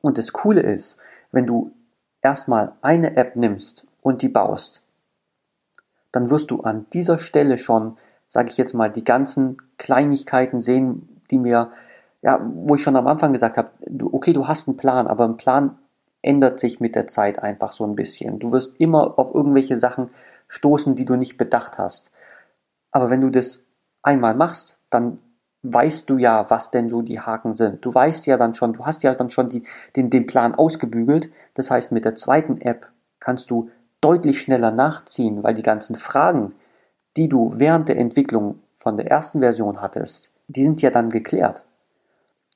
Und 0.00 0.18
das 0.18 0.32
Coole 0.32 0.60
ist, 0.60 0.98
wenn 1.32 1.46
du 1.46 1.72
erstmal 2.22 2.72
eine 2.82 3.16
App 3.16 3.36
nimmst 3.36 3.86
und 4.02 4.22
die 4.22 4.28
baust, 4.28 4.84
dann 6.12 6.30
wirst 6.30 6.50
du 6.50 6.60
an 6.60 6.86
dieser 6.92 7.18
Stelle 7.18 7.58
schon, 7.58 7.98
sage 8.28 8.48
ich 8.48 8.56
jetzt 8.56 8.74
mal, 8.74 8.90
die 8.90 9.04
ganzen 9.04 9.56
Kleinigkeiten 9.76 10.60
sehen, 10.60 11.20
die 11.30 11.38
mir, 11.38 11.72
ja, 12.22 12.40
wo 12.42 12.76
ich 12.76 12.82
schon 12.82 12.96
am 12.96 13.06
Anfang 13.06 13.32
gesagt 13.32 13.58
habe, 13.58 13.70
okay, 14.12 14.32
du 14.32 14.46
hast 14.48 14.68
einen 14.68 14.76
Plan, 14.76 15.08
aber 15.08 15.24
ein 15.24 15.36
Plan 15.36 15.78
ändert 16.22 16.58
sich 16.58 16.80
mit 16.80 16.94
der 16.94 17.06
Zeit 17.06 17.40
einfach 17.40 17.72
so 17.72 17.84
ein 17.84 17.96
bisschen. 17.96 18.38
Du 18.38 18.50
wirst 18.52 18.80
immer 18.80 19.18
auf 19.18 19.34
irgendwelche 19.34 19.78
Sachen 19.78 20.10
stoßen, 20.48 20.94
die 20.94 21.04
du 21.04 21.16
nicht 21.16 21.36
bedacht 21.36 21.78
hast. 21.78 22.10
Aber 22.90 23.10
wenn 23.10 23.20
du 23.20 23.30
das 23.30 23.65
einmal 24.06 24.34
machst, 24.34 24.78
dann 24.90 25.18
weißt 25.62 26.08
du 26.08 26.18
ja, 26.18 26.48
was 26.48 26.70
denn 26.70 26.88
so 26.88 27.02
die 27.02 27.20
Haken 27.20 27.56
sind. 27.56 27.84
Du 27.84 27.92
weißt 27.92 28.26
ja 28.26 28.36
dann 28.36 28.54
schon, 28.54 28.74
du 28.74 28.86
hast 28.86 29.02
ja 29.02 29.14
dann 29.14 29.30
schon 29.30 29.48
die, 29.48 29.64
den, 29.96 30.10
den 30.10 30.26
Plan 30.26 30.54
ausgebügelt. 30.54 31.30
Das 31.54 31.70
heißt, 31.70 31.92
mit 31.92 32.04
der 32.04 32.14
zweiten 32.14 32.60
App 32.60 32.88
kannst 33.18 33.50
du 33.50 33.70
deutlich 34.00 34.40
schneller 34.40 34.70
nachziehen, 34.70 35.42
weil 35.42 35.54
die 35.54 35.62
ganzen 35.62 35.96
Fragen, 35.96 36.54
die 37.16 37.28
du 37.28 37.52
während 37.56 37.88
der 37.88 37.98
Entwicklung 37.98 38.60
von 38.78 38.96
der 38.96 39.10
ersten 39.10 39.40
Version 39.40 39.80
hattest, 39.80 40.32
die 40.46 40.62
sind 40.62 40.82
ja 40.82 40.90
dann 40.90 41.10
geklärt. 41.10 41.66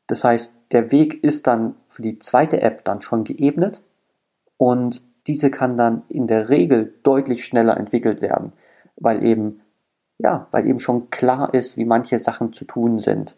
Das 0.07 0.23
heißt, 0.23 0.57
der 0.73 0.93
Weg 0.93 1.25
ist 1.25 1.47
dann 1.47 1.75
für 1.89 2.03
die 2.03 2.19
zweite 2.19 2.63
App 2.63 2.85
dann 2.85 3.03
schon 3.03 3.25
geebnet 3.25 3.83
und 4.57 5.03
diese 5.27 5.51
kann 5.51 5.77
dann 5.77 6.03
in 6.09 6.27
der 6.27 6.49
Regel 6.49 6.95
deutlich 7.03 7.45
schneller 7.45 7.77
entwickelt 7.77 8.21
werden, 8.23 8.53
weil 8.97 9.25
eben 9.25 9.61
ja, 10.23 10.47
weil 10.51 10.69
eben 10.69 10.81
schon 10.81 11.11
klar 11.11 11.53
ist, 11.55 11.77
wie 11.77 11.85
manche 11.85 12.19
Sachen 12.19 12.53
zu 12.53 12.65
tun 12.65 12.99
sind. 12.99 13.37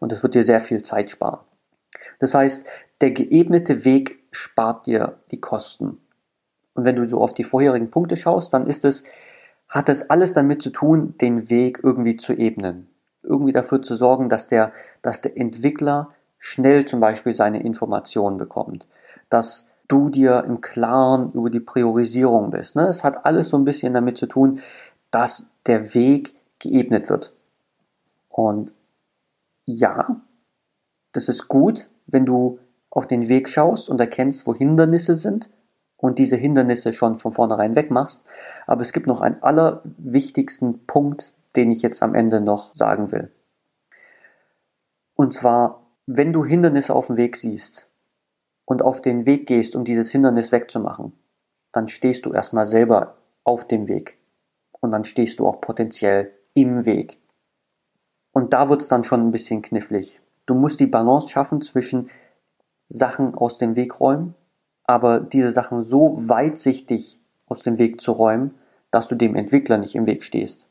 Und 0.00 0.12
das 0.12 0.22
wird 0.22 0.34
dir 0.34 0.44
sehr 0.44 0.60
viel 0.60 0.82
Zeit 0.82 1.10
sparen. 1.10 1.40
Das 2.18 2.34
heißt, 2.34 2.66
der 3.00 3.10
geebnete 3.10 3.84
Weg 3.84 4.22
spart 4.30 4.86
dir 4.86 5.18
die 5.30 5.40
Kosten. 5.40 5.98
Und 6.74 6.84
wenn 6.84 6.96
du 6.96 7.08
so 7.08 7.20
auf 7.20 7.34
die 7.34 7.44
vorherigen 7.44 7.90
Punkte 7.90 8.16
schaust, 8.16 8.52
dann 8.54 8.66
ist 8.66 8.84
es, 8.84 9.04
hat 9.68 9.88
es 9.88 10.10
alles 10.10 10.32
damit 10.32 10.62
zu 10.62 10.70
tun, 10.70 11.14
den 11.20 11.48
Weg 11.50 11.80
irgendwie 11.82 12.16
zu 12.16 12.32
ebnen. 12.32 12.88
Irgendwie 13.22 13.52
dafür 13.52 13.80
zu 13.80 13.96
sorgen, 13.96 14.28
dass 14.28 14.48
der, 14.48 14.72
dass 15.02 15.20
der 15.20 15.36
Entwickler 15.36 16.10
schnell 16.38 16.84
zum 16.84 17.00
Beispiel 17.00 17.32
seine 17.32 17.62
Informationen 17.62 18.38
bekommt. 18.38 18.86
Dass 19.30 19.68
du 19.88 20.08
dir 20.08 20.44
im 20.46 20.60
Klaren 20.60 21.32
über 21.32 21.50
die 21.50 21.60
Priorisierung 21.60 22.50
bist. 22.50 22.76
Ne? 22.76 22.86
Es 22.86 23.04
hat 23.04 23.26
alles 23.26 23.50
so 23.50 23.58
ein 23.58 23.64
bisschen 23.64 23.94
damit 23.94 24.16
zu 24.16 24.26
tun, 24.26 24.60
dass 25.14 25.50
der 25.66 25.94
Weg 25.94 26.34
geebnet 26.58 27.08
wird. 27.08 27.34
Und 28.28 28.74
ja, 29.64 30.20
das 31.12 31.28
ist 31.28 31.46
gut, 31.46 31.88
wenn 32.06 32.26
du 32.26 32.58
auf 32.90 33.06
den 33.06 33.28
Weg 33.28 33.48
schaust 33.48 33.88
und 33.88 34.00
erkennst, 34.00 34.44
wo 34.46 34.54
Hindernisse 34.56 35.14
sind 35.14 35.50
und 35.96 36.18
diese 36.18 36.34
Hindernisse 36.34 36.92
schon 36.92 37.20
von 37.20 37.32
vornherein 37.32 37.76
wegmachst. 37.76 38.24
Aber 38.66 38.80
es 38.80 38.92
gibt 38.92 39.06
noch 39.06 39.20
einen 39.20 39.40
allerwichtigsten 39.40 40.84
Punkt, 40.86 41.34
den 41.54 41.70
ich 41.70 41.82
jetzt 41.82 42.02
am 42.02 42.16
Ende 42.16 42.40
noch 42.40 42.74
sagen 42.74 43.12
will. 43.12 43.30
Und 45.14 45.32
zwar, 45.32 45.86
wenn 46.06 46.32
du 46.32 46.44
Hindernisse 46.44 46.92
auf 46.92 47.06
dem 47.06 47.16
Weg 47.16 47.36
siehst 47.36 47.88
und 48.64 48.82
auf 48.82 49.00
den 49.00 49.26
Weg 49.26 49.46
gehst, 49.46 49.76
um 49.76 49.84
dieses 49.84 50.10
Hindernis 50.10 50.50
wegzumachen, 50.50 51.12
dann 51.70 51.86
stehst 51.86 52.26
du 52.26 52.32
erstmal 52.32 52.66
selber 52.66 53.14
auf 53.44 53.64
dem 53.66 53.86
Weg. 53.86 54.18
Und 54.84 54.90
dann 54.90 55.06
stehst 55.06 55.38
du 55.38 55.46
auch 55.46 55.62
potenziell 55.62 56.30
im 56.52 56.84
Weg. 56.84 57.16
Und 58.32 58.52
da 58.52 58.68
wird 58.68 58.82
es 58.82 58.88
dann 58.88 59.02
schon 59.02 59.26
ein 59.26 59.30
bisschen 59.30 59.62
knifflig. 59.62 60.20
Du 60.44 60.52
musst 60.52 60.78
die 60.78 60.86
Balance 60.86 61.28
schaffen 61.28 61.62
zwischen 61.62 62.10
Sachen 62.90 63.34
aus 63.34 63.56
dem 63.56 63.76
Weg 63.76 63.98
räumen, 63.98 64.34
aber 64.84 65.20
diese 65.20 65.50
Sachen 65.50 65.84
so 65.84 66.16
weitsichtig 66.18 67.18
aus 67.46 67.62
dem 67.62 67.78
Weg 67.78 68.02
zu 68.02 68.12
räumen, 68.12 68.56
dass 68.90 69.08
du 69.08 69.14
dem 69.14 69.36
Entwickler 69.36 69.78
nicht 69.78 69.94
im 69.94 70.04
Weg 70.04 70.22
stehst. 70.22 70.68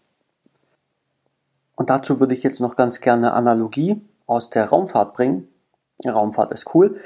Und 1.76 1.90
dazu 1.90 2.20
würde 2.20 2.36
ich 2.36 2.44
jetzt 2.44 2.60
noch 2.60 2.76
ganz 2.76 3.02
gerne 3.02 3.34
Analogie 3.34 4.00
aus 4.28 4.52
der 4.52 4.66
Raumfahrt 4.66 5.16
bringen. 5.16 5.48
Raumfahrt 6.06 6.52
ist 6.52 6.76
cool. 6.76 7.02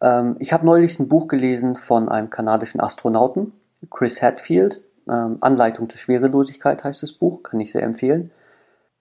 Ähm, 0.00 0.36
ich 0.38 0.52
habe 0.52 0.64
neulich 0.64 1.00
ein 1.00 1.08
Buch 1.08 1.26
gelesen 1.26 1.74
von 1.74 2.08
einem 2.08 2.30
kanadischen 2.30 2.80
Astronauten, 2.80 3.52
Chris 3.90 4.22
Hadfield. 4.22 4.83
Ähm, 5.08 5.38
Anleitung 5.40 5.88
zur 5.88 5.98
Schwerelosigkeit 5.98 6.84
heißt 6.84 7.02
das 7.02 7.12
Buch, 7.12 7.42
kann 7.42 7.60
ich 7.60 7.72
sehr 7.72 7.82
empfehlen. 7.82 8.30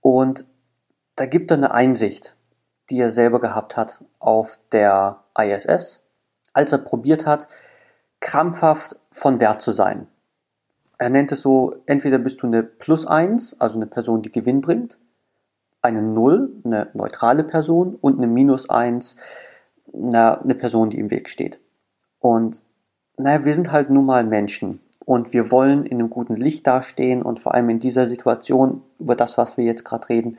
Und 0.02 0.46
da 1.16 1.26
gibt 1.26 1.52
er 1.52 1.58
eine 1.58 1.74
Einsicht, 1.74 2.36
die 2.90 3.00
er 3.00 3.12
selber 3.12 3.40
gehabt 3.40 3.78
hat 3.78 4.04
auf 4.20 4.60
der 4.72 5.24
ISS, 5.38 6.02
als 6.54 6.72
er 6.72 6.80
probiert 6.80 7.26
hat, 7.26 7.48
krampfhaft 8.20 8.98
von 9.12 9.40
Wert 9.40 9.62
zu 9.62 9.72
sein. 9.72 10.08
Er 10.98 11.10
nennt 11.10 11.32
es 11.32 11.42
so, 11.42 11.76
entweder 11.86 12.18
bist 12.18 12.42
du 12.42 12.48
eine 12.48 12.64
Plus 12.64 13.06
1, 13.06 13.60
also 13.60 13.76
eine 13.76 13.88
Person, 13.88 14.22
die 14.22 14.32
Gewinn 14.32 14.62
bringt, 14.62 14.98
eine 15.82 16.02
0, 16.02 16.50
eine 16.64 16.90
neutrale 16.94 17.44
Person 17.44 17.96
und 17.96 18.18
eine 18.18 18.28
Minus 18.28 18.70
1, 18.70 19.18
eine, 19.94 20.42
eine 20.42 20.56
Person, 20.56 20.90
die 20.90 21.00
im 21.00 21.12
Weg 21.12 21.30
steht. 21.30 21.60
Und 22.20 22.64
naja, 23.18 23.44
wir 23.44 23.54
sind 23.54 23.72
halt 23.72 23.90
nun 23.90 24.06
mal 24.06 24.24
Menschen 24.24 24.80
und 25.06 25.34
wir 25.34 25.52
wollen 25.52 25.86
in 25.86 26.00
einem 26.00 26.10
guten 26.10 26.36
Licht 26.36 26.66
dastehen 26.66 27.22
und 27.22 27.40
vor 27.40 27.54
allem 27.54 27.70
in 27.70 27.80
dieser 27.80 28.08
Situation, 28.08 28.82
über 29.00 29.16
das, 29.16 29.38
was 29.38 29.58
wir 29.58 29.66
jetzt 29.66 29.84
gerade 29.84 30.10
reden, 30.10 30.38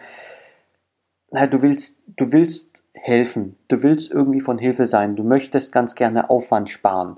naja, 1.30 1.46
du 1.46 1.62
willst, 1.62 2.02
du 2.06 2.32
willst 2.32 2.82
helfen, 2.94 3.56
du 3.68 3.82
willst 3.82 4.10
irgendwie 4.10 4.40
von 4.40 4.58
Hilfe 4.58 4.86
sein, 4.86 5.16
du 5.16 5.24
möchtest 5.24 5.72
ganz 5.72 5.94
gerne 5.94 6.30
Aufwand 6.30 6.70
sparen. 6.70 7.16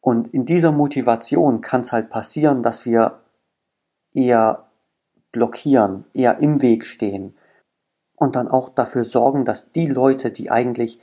Und 0.00 0.28
in 0.28 0.46
dieser 0.46 0.72
Motivation 0.72 1.60
kann 1.60 1.82
es 1.82 1.92
halt 1.92 2.10
passieren, 2.10 2.62
dass 2.62 2.86
wir 2.86 3.20
eher 4.14 4.64
blockieren, 5.32 6.04
eher 6.14 6.38
im 6.38 6.62
Weg 6.62 6.86
stehen 6.86 7.36
und 8.16 8.36
dann 8.36 8.48
auch 8.48 8.70
dafür 8.70 9.04
sorgen, 9.04 9.44
dass 9.44 9.70
die 9.72 9.86
Leute, 9.86 10.30
die 10.30 10.50
eigentlich 10.50 11.00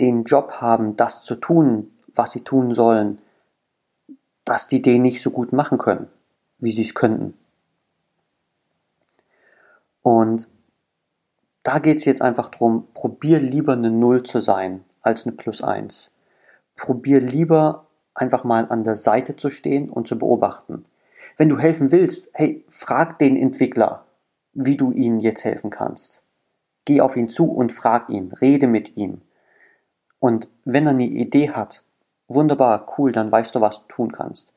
den 0.00 0.24
Job 0.24 0.52
haben, 0.60 0.96
das 0.96 1.22
zu 1.22 1.34
tun, 1.34 1.92
was 2.14 2.32
sie 2.32 2.40
tun 2.40 2.72
sollen, 2.72 3.20
dass 4.50 4.66
die 4.66 4.82
den 4.82 5.02
nicht 5.02 5.22
so 5.22 5.30
gut 5.30 5.52
machen 5.52 5.78
können, 5.78 6.08
wie 6.58 6.72
sie 6.72 6.82
es 6.82 6.94
könnten. 6.94 7.34
Und 10.02 10.48
da 11.62 11.78
geht 11.78 11.98
es 11.98 12.04
jetzt 12.04 12.20
einfach 12.20 12.48
darum, 12.48 12.88
probier 12.92 13.38
lieber 13.38 13.74
eine 13.74 13.92
Null 13.92 14.24
zu 14.24 14.40
sein 14.40 14.82
als 15.02 15.24
eine 15.24 15.36
Plus 15.36 15.62
eins. 15.62 16.10
Probier 16.74 17.20
lieber 17.20 17.86
einfach 18.12 18.42
mal 18.42 18.66
an 18.68 18.82
der 18.82 18.96
Seite 18.96 19.36
zu 19.36 19.50
stehen 19.50 19.88
und 19.88 20.08
zu 20.08 20.18
beobachten. 20.18 20.82
Wenn 21.36 21.48
du 21.48 21.56
helfen 21.56 21.92
willst, 21.92 22.28
hey, 22.32 22.64
frag 22.70 23.20
den 23.20 23.36
Entwickler, 23.36 24.04
wie 24.52 24.76
du 24.76 24.90
ihm 24.90 25.20
jetzt 25.20 25.44
helfen 25.44 25.70
kannst. 25.70 26.24
Geh 26.86 27.00
auf 27.02 27.16
ihn 27.16 27.28
zu 27.28 27.52
und 27.52 27.72
frag 27.72 28.08
ihn, 28.08 28.32
rede 28.32 28.66
mit 28.66 28.96
ihm. 28.96 29.20
Und 30.18 30.48
wenn 30.64 30.86
er 30.86 30.90
eine 30.90 31.04
Idee 31.04 31.50
hat, 31.50 31.84
wunderbar, 32.30 32.86
cool, 32.96 33.12
dann 33.12 33.30
weißt 33.30 33.54
du, 33.54 33.60
was 33.60 33.82
du 33.82 33.88
tun 33.88 34.12
kannst. 34.12 34.54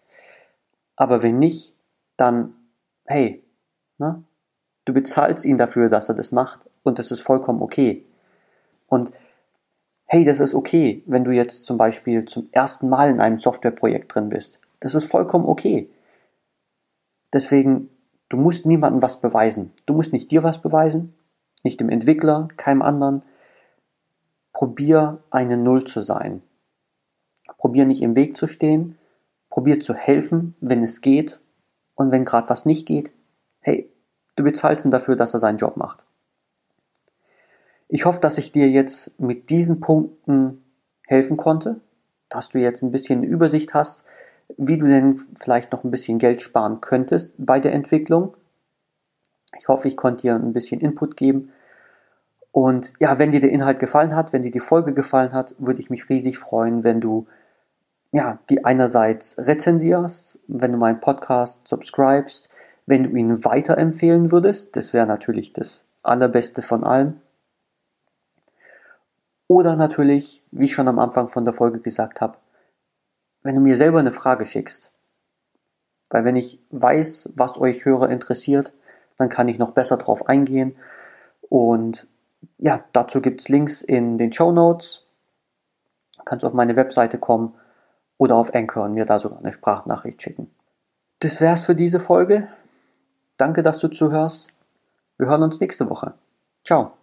Aber 0.95 1.23
wenn 1.23 1.39
nicht, 1.39 1.73
dann, 2.15 2.53
hey, 3.05 3.43
ne, 3.97 4.23
Du 4.85 4.93
bezahlst 4.93 5.45
ihn 5.45 5.57
dafür, 5.57 5.89
dass 5.89 6.09
er 6.09 6.15
das 6.15 6.31
macht 6.31 6.69
und 6.83 6.99
das 6.99 7.11
ist 7.11 7.21
vollkommen 7.21 7.61
okay. 7.61 8.03
Und 8.87 9.11
hey, 10.05 10.25
das 10.25 10.39
ist 10.39 10.53
okay, 10.53 11.03
wenn 11.05 11.23
du 11.23 11.31
jetzt 11.31 11.65
zum 11.65 11.77
Beispiel 11.77 12.25
zum 12.25 12.49
ersten 12.51 12.89
Mal 12.89 13.09
in 13.09 13.21
einem 13.21 13.39
Softwareprojekt 13.39 14.13
drin 14.13 14.29
bist. 14.29 14.59
Das 14.81 14.93
ist 14.93 15.05
vollkommen 15.05 15.45
okay. 15.45 15.89
Deswegen, 17.31 17.89
du 18.29 18.37
musst 18.37 18.65
niemandem 18.65 19.01
was 19.01 19.21
beweisen. 19.21 19.71
Du 19.85 19.93
musst 19.93 20.11
nicht 20.11 20.29
dir 20.31 20.43
was 20.43 20.61
beweisen, 20.61 21.15
nicht 21.63 21.79
dem 21.79 21.89
Entwickler, 21.89 22.49
keinem 22.57 22.81
anderen. 22.81 23.21
Probier 24.51 25.23
eine 25.31 25.57
Null 25.57 25.85
zu 25.85 26.01
sein. 26.01 26.43
Probier 27.57 27.85
nicht 27.85 28.01
im 28.01 28.15
Weg 28.15 28.37
zu 28.37 28.47
stehen. 28.47 28.97
Probier 29.49 29.79
zu 29.79 29.93
helfen, 29.93 30.55
wenn 30.59 30.83
es 30.83 31.01
geht. 31.01 31.39
Und 31.95 32.11
wenn 32.11 32.25
gerade 32.25 32.49
was 32.49 32.65
nicht 32.65 32.87
geht, 32.87 33.11
hey, 33.59 33.89
Du 34.35 34.43
bezahlst 34.43 34.85
ihn 34.85 34.91
dafür, 34.91 35.15
dass 35.15 35.33
er 35.33 35.39
seinen 35.39 35.57
Job 35.57 35.77
macht. 35.77 36.05
Ich 37.87 38.05
hoffe, 38.05 38.19
dass 38.19 38.37
ich 38.37 38.51
dir 38.51 38.69
jetzt 38.69 39.19
mit 39.19 39.49
diesen 39.49 39.79
Punkten 39.79 40.63
helfen 41.05 41.37
konnte, 41.37 41.81
dass 42.29 42.49
du 42.49 42.57
jetzt 42.57 42.81
ein 42.81 42.91
bisschen 42.91 43.23
Übersicht 43.23 43.73
hast, 43.73 44.05
wie 44.57 44.77
du 44.77 44.87
denn 44.87 45.21
vielleicht 45.39 45.71
noch 45.71 45.83
ein 45.83 45.91
bisschen 45.91 46.17
Geld 46.17 46.41
sparen 46.41 46.81
könntest 46.81 47.33
bei 47.37 47.59
der 47.59 47.73
Entwicklung. 47.73 48.35
Ich 49.59 49.67
hoffe, 49.67 49.87
ich 49.87 49.95
konnte 49.95 50.23
dir 50.23 50.35
ein 50.35 50.53
bisschen 50.53 50.81
Input 50.81 51.15
geben. 51.15 51.51
Und 52.53 52.93
ja, 53.01 53.19
wenn 53.19 53.31
dir 53.31 53.41
der 53.41 53.51
Inhalt 53.51 53.79
gefallen 53.79 54.15
hat, 54.15 54.31
wenn 54.31 54.43
dir 54.43 54.51
die 54.51 54.61
Folge 54.61 54.93
gefallen 54.93 55.33
hat, 55.33 55.55
würde 55.57 55.81
ich 55.81 55.89
mich 55.89 56.07
riesig 56.07 56.37
freuen, 56.37 56.85
wenn 56.85 57.01
du 57.01 57.27
ja, 58.13 58.37
die 58.47 58.63
einerseits 58.63 59.35
rezensierst, 59.39 60.39
wenn 60.47 60.71
du 60.71 60.77
meinen 60.77 60.99
Podcast 60.99 61.67
subscribest, 61.67 62.47
wenn 62.85 63.03
du 63.03 63.09
ihn 63.09 63.43
weiterempfehlen 63.43 64.31
würdest, 64.31 64.75
das 64.75 64.93
wäre 64.93 65.07
natürlich 65.07 65.51
das 65.51 65.87
Allerbeste 66.03 66.61
von 66.61 66.83
allem. 66.83 67.19
Oder 69.47 69.75
natürlich, 69.75 70.43
wie 70.51 70.65
ich 70.65 70.73
schon 70.73 70.87
am 70.87 70.99
Anfang 70.99 71.29
von 71.29 71.43
der 71.43 71.55
Folge 71.55 71.79
gesagt 71.79 72.21
habe, 72.21 72.37
wenn 73.41 73.55
du 73.55 73.61
mir 73.61 73.77
selber 73.77 73.99
eine 73.99 74.11
Frage 74.11 74.45
schickst. 74.45 74.91
Weil 76.11 76.23
wenn 76.23 76.35
ich 76.35 76.59
weiß, 76.69 77.33
was 77.35 77.59
euch 77.59 77.83
Hörer 77.83 78.09
interessiert, 78.09 78.73
dann 79.17 79.29
kann 79.29 79.47
ich 79.47 79.57
noch 79.57 79.71
besser 79.71 79.97
drauf 79.97 80.29
eingehen. 80.29 80.75
Und 81.49 82.07
ja, 82.57 82.83
dazu 82.93 83.21
gibt 83.21 83.41
es 83.41 83.49
Links 83.49 83.81
in 83.81 84.17
den 84.17 84.31
Show 84.31 84.51
Notes. 84.51 85.05
Kannst 86.25 86.45
auf 86.45 86.53
meine 86.53 86.75
Webseite 86.75 87.17
kommen 87.17 87.55
oder 88.17 88.35
auf 88.35 88.53
Anchor 88.53 88.85
und 88.85 88.93
mir 88.93 89.05
da 89.05 89.19
sogar 89.19 89.39
eine 89.39 89.53
Sprachnachricht 89.53 90.21
schicken. 90.21 90.49
Das 91.19 91.41
wär's 91.41 91.65
für 91.65 91.75
diese 91.75 91.99
Folge. 91.99 92.47
Danke, 93.37 93.63
dass 93.63 93.79
du 93.79 93.87
zuhörst. 93.87 94.53
Wir 95.17 95.27
hören 95.27 95.43
uns 95.43 95.59
nächste 95.59 95.89
Woche. 95.89 96.13
Ciao. 96.63 96.93